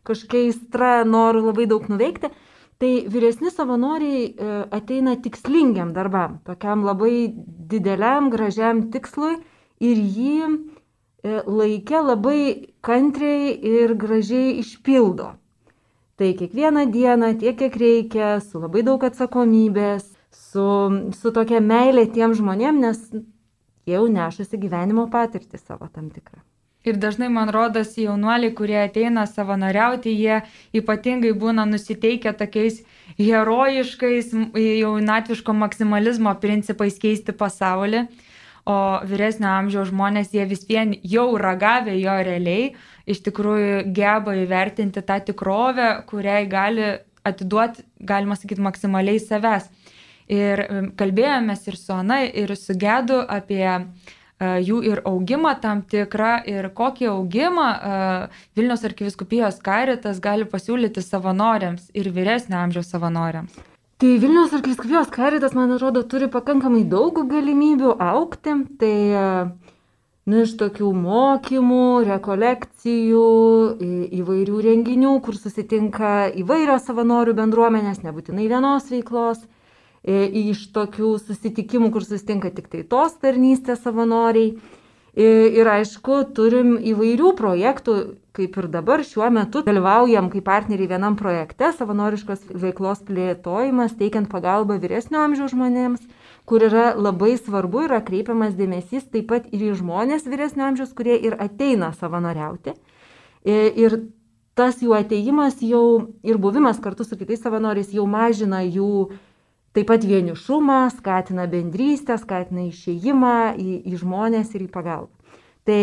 kažkokia 0.07 0.53
įstra, 0.53 0.93
noru 1.03 1.49
labai 1.49 1.67
daug 1.67 1.91
nuveikti, 1.91 2.31
Tai 2.79 2.93
vyresni 3.11 3.51
savanoriai 3.51 4.21
e, 4.31 4.51
ateina 4.71 5.17
tikslingiam 5.19 5.91
darbam, 5.97 6.37
tokiam 6.47 6.85
labai 6.87 7.27
dideliam, 7.71 8.29
gražiam 8.31 8.85
tikslui 8.93 9.33
ir 9.83 9.99
jį 9.99 10.37
e, 10.47 10.53
laikė 11.43 12.03
labai 12.05 12.43
kantriai 12.87 13.57
ir 13.73 13.97
gražiai 13.99 14.61
išpildo. 14.63 15.33
Tai 16.19 16.29
kiekvieną 16.39 16.87
dieną 16.95 17.33
tiek, 17.43 17.59
kiek 17.59 17.75
reikia, 17.83 18.31
su 18.43 18.63
labai 18.63 18.85
daug 18.87 19.03
atsakomybės, 19.11 20.07
su, 20.31 20.69
su 21.19 21.35
tokia 21.35 21.59
meilė 21.63 22.07
tiem 22.15 22.35
žmonėm, 22.39 22.79
nes 22.83 23.03
jau 23.91 24.07
nešasi 24.07 24.59
gyvenimo 24.67 25.09
patirtį 25.11 25.61
savo 25.63 25.91
tam 25.91 26.11
tikrą. 26.15 26.48
Ir 26.89 26.97
dažnai, 26.97 27.27
man 27.29 27.51
rodos, 27.53 27.91
jaunuoliai, 28.01 28.55
kurie 28.57 28.79
ateina 28.81 29.27
savanoriauti, 29.29 30.13
jie 30.17 30.39
ypatingai 30.79 31.35
būna 31.37 31.67
nusiteikę 31.69 32.33
tokiais 32.39 32.79
herojiškais, 33.19 34.31
jaunatviško 34.57 35.53
maksimalizmo 35.59 36.33
principais 36.41 36.97
keisti 37.03 37.35
pasaulį. 37.37 38.07
O 38.69 38.79
vyresnio 39.11 39.51
amžiaus 39.51 39.91
žmonės, 39.91 40.33
jie 40.37 40.45
vis 40.49 40.65
vien 40.69 40.95
jau 41.05 41.27
ragavę 41.41 41.97
jo 41.99 42.17
realiai, 42.25 42.73
iš 43.09 43.23
tikrųjų 43.29 43.83
geba 43.97 44.37
įvertinti 44.41 45.05
tą 45.05 45.21
tikrovę, 45.29 45.91
kuriai 46.09 46.45
gali 46.49 46.95
atiduoti, 47.29 47.85
galima 48.01 48.37
sakyti, 48.37 48.65
maksimaliai 48.65 49.21
savęs. 49.25 49.69
Ir 50.29 50.61
kalbėjomės 51.01 51.69
ir 51.69 51.77
su 51.81 51.97
Ana, 51.97 52.23
ir 52.29 52.53
su 52.61 52.77
Gedu 52.77 53.23
apie 53.25 53.65
uh, 53.65 54.17
jų 54.39 54.83
ir 54.87 55.01
augimą 55.09 55.55
tam 55.63 55.83
tikrą 55.83 56.39
ir 56.47 56.69
kokį 56.75 57.09
augimą 57.11 57.69
e, 57.75 57.97
Vilnius 58.57 58.85
arkiviskupijos 58.87 59.59
karitas 59.65 60.21
gali 60.23 60.47
pasiūlyti 60.47 61.03
savanoriams 61.03 61.91
ir 61.95 62.13
vyresnio 62.15 62.61
amžiaus 62.61 62.93
savanoriams. 62.95 63.57
Tai 63.99 64.13
Vilnius 64.23 64.55
arkiviskupijos 64.55 65.11
karitas, 65.11 65.57
man 65.59 65.75
atrodo, 65.75 66.05
turi 66.07 66.31
pakankamai 66.31 66.85
daug 66.87 67.19
galimybių 67.19 67.97
aukti. 67.99 68.55
Tai 68.79 68.95
e, 68.95 69.27
nu, 70.29 70.45
iš 70.45 70.55
tokių 70.61 70.93
mokymų, 70.95 71.85
rekolekcijų, 72.07 73.27
įvairių 74.23 74.65
renginių, 74.71 75.19
kur 75.25 75.35
susitinka 75.35 76.29
įvairios 76.39 76.87
savanorių 76.87 77.35
bendruomenės, 77.43 78.05
nebūtinai 78.07 78.47
vienos 78.53 78.87
veiklos 78.93 79.43
E, 79.43 79.58
iš 80.09 80.69
tokių 80.73 81.15
susitikimų, 81.21 81.93
kur 81.93 82.05
susitinka 82.07 82.51
tik 82.55 82.69
tai 82.73 82.85
tos 82.89 83.17
tarnystės 83.21 83.83
savanoriai. 83.85 84.57
E, 85.19 85.49
ir 85.59 85.67
aišku, 85.67 86.21
turim 86.37 86.77
įvairių 86.79 87.33
projektų, 87.39 87.95
kaip 88.39 88.55
ir 88.61 88.69
dabar 88.71 89.03
šiuo 89.03 89.27
metu 89.35 89.65
dalyvaujam 89.67 90.29
kaip 90.31 90.45
partneriai 90.47 90.93
vienam 90.93 91.17
projekte 91.19 91.73
savanoriškos 91.75 92.45
veiklos 92.55 93.03
plėtojimas, 93.09 93.97
teikiant 93.99 94.31
pagalbą 94.31 94.77
vyresnio 94.79 95.25
amžiaus 95.25 95.57
žmonėms, 95.57 96.05
kur 96.47 96.63
yra 96.69 96.93
labai 96.95 97.33
svarbu, 97.41 97.89
yra 97.89 97.99
kreipiamas 98.05 98.55
dėmesys 98.55 99.09
taip 99.11 99.27
pat 99.33 99.49
ir 99.51 99.73
į 99.73 99.75
žmonės 99.81 100.29
vyresnio 100.31 100.69
amžiaus, 100.69 100.95
kurie 100.95 101.19
ir 101.19 101.35
ateina 101.35 101.91
savanoriauti. 101.99 102.77
E, 103.43 103.59
ir 103.75 104.05
tas 104.59 104.79
jų 104.83 104.95
ateimas 104.99 105.59
jau 105.63 106.15
ir 106.27 106.39
buvimas 106.39 106.79
kartu 106.83 107.07
su 107.07 107.19
kitais 107.19 107.43
savanoriais 107.43 107.91
jau 107.95 108.07
mažina 108.07 108.63
jų 108.67 109.09
Taip 109.79 109.87
pat 109.87 110.03
vienišumą, 110.03 110.89
skatina 110.91 111.45
bendrystę, 111.47 112.17
skatina 112.19 112.65
išėjimą 112.67 113.35
į, 113.55 113.75
į 113.87 113.99
žmonės 114.01 114.49
ir 114.59 114.65
į 114.65 114.71
pagalbą. 114.75 115.37
Tai 115.69 115.77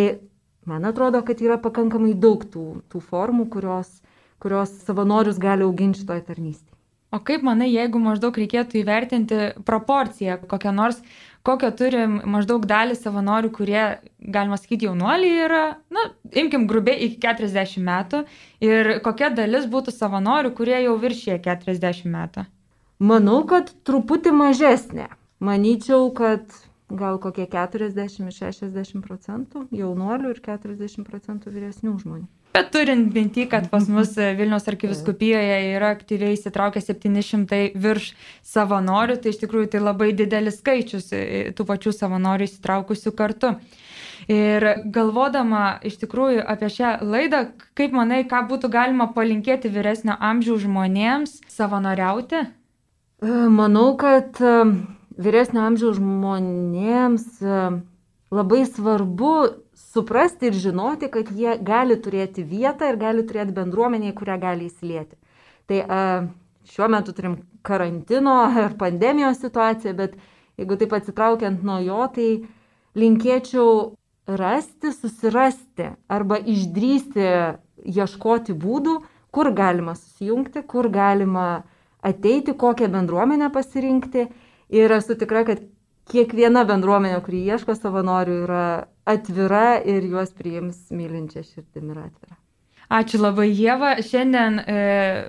man 0.68 0.88
atrodo, 0.90 1.22
kad 1.24 1.40
yra 1.40 1.56
pakankamai 1.64 2.12
daug 2.12 2.42
tų, 2.44 2.82
tų 2.92 3.00
formų, 3.00 3.46
kurios, 3.54 3.88
kurios 4.44 4.74
savanorius 4.84 5.40
gali 5.40 5.64
auginti 5.64 6.02
šitoje 6.02 6.26
tarnystėje. 6.28 6.76
O 7.16 7.22
kaip 7.24 7.46
manai, 7.48 7.70
jeigu 7.72 8.02
maždaug 8.04 8.36
reikėtų 8.36 8.82
įvertinti 8.82 9.38
proporciją, 9.64 10.42
kokią 10.52 10.74
nors, 10.76 11.00
kokią 11.48 11.70
turim 11.80 12.18
maždaug 12.34 12.68
dalį 12.68 12.98
savanorių, 13.00 13.54
kurie, 13.56 13.86
galima 14.20 14.60
sakyti, 14.60 14.90
jaunuoliai 14.90 15.38
yra, 15.46 15.62
na, 15.88 16.04
imkim 16.36 16.68
grubiai 16.68 17.00
iki 17.08 17.22
40 17.24 17.80
metų, 17.88 18.26
ir 18.68 18.92
kokia 19.08 19.32
dalis 19.40 19.72
būtų 19.72 19.96
savanorių, 19.96 20.52
kurie 20.60 20.82
jau 20.82 20.98
viršė 21.00 21.40
40 21.48 22.12
metų? 22.12 22.46
Manau, 23.06 23.42
kad 23.50 23.70
truputį 23.86 24.34
mažesnė. 24.34 25.10
Manyčiau, 25.44 26.08
kad 26.16 26.48
gal 26.90 27.20
kokie 27.22 27.46
40-60 27.50 29.04
procentų 29.06 29.66
jaunuolių 29.74 30.32
ir 30.34 30.42
40 30.46 31.06
procentų 31.06 31.54
vyresnių 31.54 31.96
žmonių. 32.02 32.28
Bet 32.56 32.70
turint 32.72 33.10
minti, 33.12 33.44
kad 33.52 33.68
pas 33.70 33.88
mus 33.92 34.14
Vilnius 34.40 34.70
arkiviskupijoje 34.72 35.58
yra 35.74 35.92
aktyviai 35.96 36.38
įsitraukę 36.38 36.80
700 36.80 37.74
virš 37.76 38.14
savanorių, 38.48 39.18
tai 39.22 39.34
iš 39.34 39.42
tikrųjų 39.44 39.74
tai 39.74 39.82
labai 39.84 40.14
didelis 40.16 40.62
skaičius 40.62 41.12
e, 41.12 41.24
tų 41.58 41.66
pačių 41.68 41.92
savanorių 41.98 42.48
įsitraukusių 42.48 43.16
kartu. 43.18 43.56
Ir 44.32 44.64
galvodama 44.90 45.82
iš 45.86 46.00
tikrųjų 46.02 46.46
apie 46.50 46.72
šią 46.72 46.94
laidą, 47.04 47.44
kaip 47.78 47.94
manai, 47.94 48.24
ką 48.26 48.46
būtų 48.50 48.72
galima 48.74 49.12
palinkėti 49.14 49.70
vyresnio 49.70 50.16
amžiaus 50.18 50.64
žmonėms 50.64 51.42
savanoriauti? 51.52 52.48
E, 53.26 53.48
manau, 53.50 53.96
kad 53.98 54.38
e, 54.38 54.54
vyresnio 55.18 55.64
amžiaus 55.66 55.98
žmonėms 55.98 57.26
e, 57.42 57.62
labai 58.36 58.60
svarbu 58.70 59.32
suprasti 59.80 60.52
ir 60.52 60.60
žinoti, 60.62 61.10
kad 61.10 61.32
jie 61.34 61.56
gali 61.66 61.98
turėti 61.98 62.46
vietą 62.46 62.92
ir 62.92 63.00
gali 63.02 63.26
turėti 63.26 63.56
bendruomenę, 63.56 64.12
į 64.12 64.18
kurią 64.20 64.38
gali 64.44 64.70
įsilieti. 64.70 65.18
Tai 65.66 65.80
šiuo 66.70 66.90
metu 66.94 67.16
turim 67.18 67.40
karantino 67.66 68.36
ir 68.62 68.78
pandemijos 68.78 69.42
situaciją, 69.42 69.96
bet 69.98 70.18
jeigu 70.62 70.78
taip 70.78 70.94
atsitraukiant 71.00 71.66
nuo 71.66 71.80
jo, 71.82 72.06
tai 72.14 72.30
linkėčiau 73.00 73.96
rasti, 74.30 74.94
susirasti 74.94 75.96
arba 76.06 76.38
išdrysti, 76.38 77.30
ieškoti 77.90 78.54
būdų, 78.54 79.00
kur 79.34 79.50
galima 79.56 79.98
susijungti, 79.98 80.62
kur 80.70 80.92
galima 80.94 81.48
uh, 81.64 81.72
ateiti, 82.06 82.54
kokią 82.54 82.92
bendruomenę 82.94 83.52
pasirinkti. 83.56 84.28
Ir 84.76 84.94
esu 84.98 85.18
tikra, 85.20 85.44
kad 85.48 85.62
kiekviena 86.12 86.66
bendruomenė, 86.70 87.20
kuri 87.26 87.44
ieško 87.52 87.76
savanorių, 87.78 88.40
yra 88.48 88.64
atvira 89.10 89.68
ir 89.82 90.08
juos 90.10 90.34
priims 90.38 90.90
mylinčia 90.94 91.46
širdimi 91.46 91.94
ir 91.94 92.02
atvira. 92.08 92.42
Ačiū 92.86 93.18
labai, 93.18 93.48
Jėva. 93.50 93.96
Šiandien 94.06 94.60
e, 94.62 94.74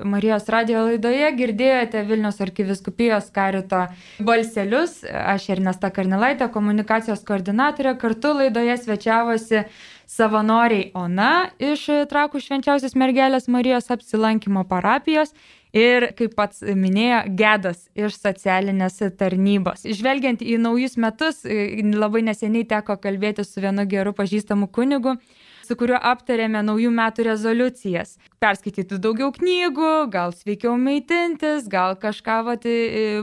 Marijos 0.05 0.45
radio 0.53 0.83
laidoje 0.91 1.31
girdėjote 1.39 2.03
Vilnius 2.05 2.41
arkiviskupijos 2.45 3.31
karito 3.33 3.87
balselius. 4.21 4.99
Aš 5.09 5.49
Ernesta 5.55 5.89
Karnilaitė, 5.89 6.51
komunikacijos 6.53 7.25
koordinatorė. 7.25 7.95
Kartu 8.03 8.35
laidoje 8.37 8.77
svečiavosi 8.83 9.65
savanoriai 10.07 10.91
Ona 11.01 11.49
iš 11.57 11.89
Trakų 12.12 12.45
švenčiausios 12.45 12.93
mergelės 12.99 13.49
Marijos 13.49 13.89
apsilankimo 13.95 14.67
parapijos 14.69 15.33
ir, 15.77 16.11
kaip 16.19 16.37
pats 16.39 16.62
minėjo, 16.67 17.23
gedas 17.39 17.87
iš 17.95 18.19
socialinės 18.19 19.03
tarnybos. 19.21 19.85
Žvelgiant 19.87 20.43
į 20.43 20.59
naujus 20.62 20.97
metus, 21.01 21.43
labai 21.45 22.25
neseniai 22.27 22.67
teko 22.69 22.99
kalbėti 23.03 23.45
su 23.45 23.65
vienu 23.65 23.85
geru 23.89 24.17
pažįstamu 24.17 24.71
kunigu 24.73 25.19
su 25.67 25.77
kuriuo 25.79 25.99
aptarėme 26.12 26.62
naujų 26.65 26.91
metų 26.95 27.27
rezoliucijas. 27.27 28.17
Perskaityti 28.43 28.99
daugiau 29.03 29.33
knygų, 29.35 29.93
gal 30.12 30.35
sveikiau 30.37 30.77
maitintis, 30.81 31.67
gal 31.73 31.97
kažką 32.01 32.37
vat, 32.47 32.67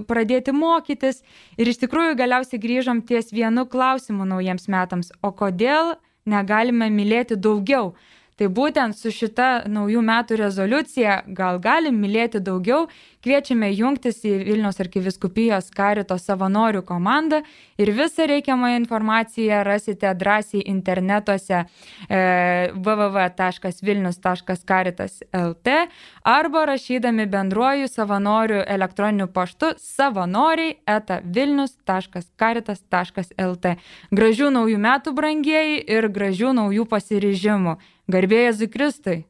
pradėti 0.10 0.56
mokytis. 0.56 1.22
Ir 1.58 1.72
iš 1.72 1.80
tikrųjų 1.86 2.18
galiausiai 2.20 2.62
grįžom 2.64 3.04
ties 3.08 3.32
vienu 3.36 3.68
klausimu 3.70 4.28
naujiems 4.28 4.68
metams. 4.72 5.14
O 5.24 5.32
kodėl 5.32 5.96
negalime 6.30 6.90
mylėti 6.92 7.40
daugiau? 7.40 7.94
Tai 8.40 8.48
būtent 8.50 8.98
su 8.98 9.12
šita 9.14 9.70
naujų 9.70 10.02
metų 10.02 10.36
rezoliucija 10.42 11.22
gal 11.38 11.60
galim 11.62 12.00
mylėti 12.02 12.42
daugiau, 12.42 12.88
kviečiame 13.24 13.70
jungtis 13.72 14.26
į 14.26 14.44
Vilnius 14.48 14.80
arkiviskupijos 14.84 15.70
karito 15.76 16.18
savanorių 16.20 16.82
komandą 16.88 17.42
ir 17.78 17.92
visą 17.96 18.26
reikiamą 18.28 18.78
informaciją 18.80 19.64
rasite 19.64 20.16
drąsiai 20.18 20.62
internetuose 20.74 21.64
e, 21.64 21.66
www.vilnius.karitas.lt 22.74 25.68
arba 26.24 26.66
rašydami 26.74 27.26
bendruoju 27.30 27.88
savanorių 27.88 28.64
elektroniniu 28.76 29.28
paštu 29.28 29.74
savanoriai 29.80 30.78
eta 30.90 31.22
vilnius.karitas.lt. 31.24 33.66
Gražių 34.12 34.50
naujų 34.58 34.78
metų, 34.90 35.10
brangieji, 35.16 35.84
ir 35.88 36.08
gražių 36.10 36.54
naujų 36.58 36.86
pasiryžimų. 36.90 37.78
Garbėjai 38.12 38.54
Zikristai. 38.54 39.24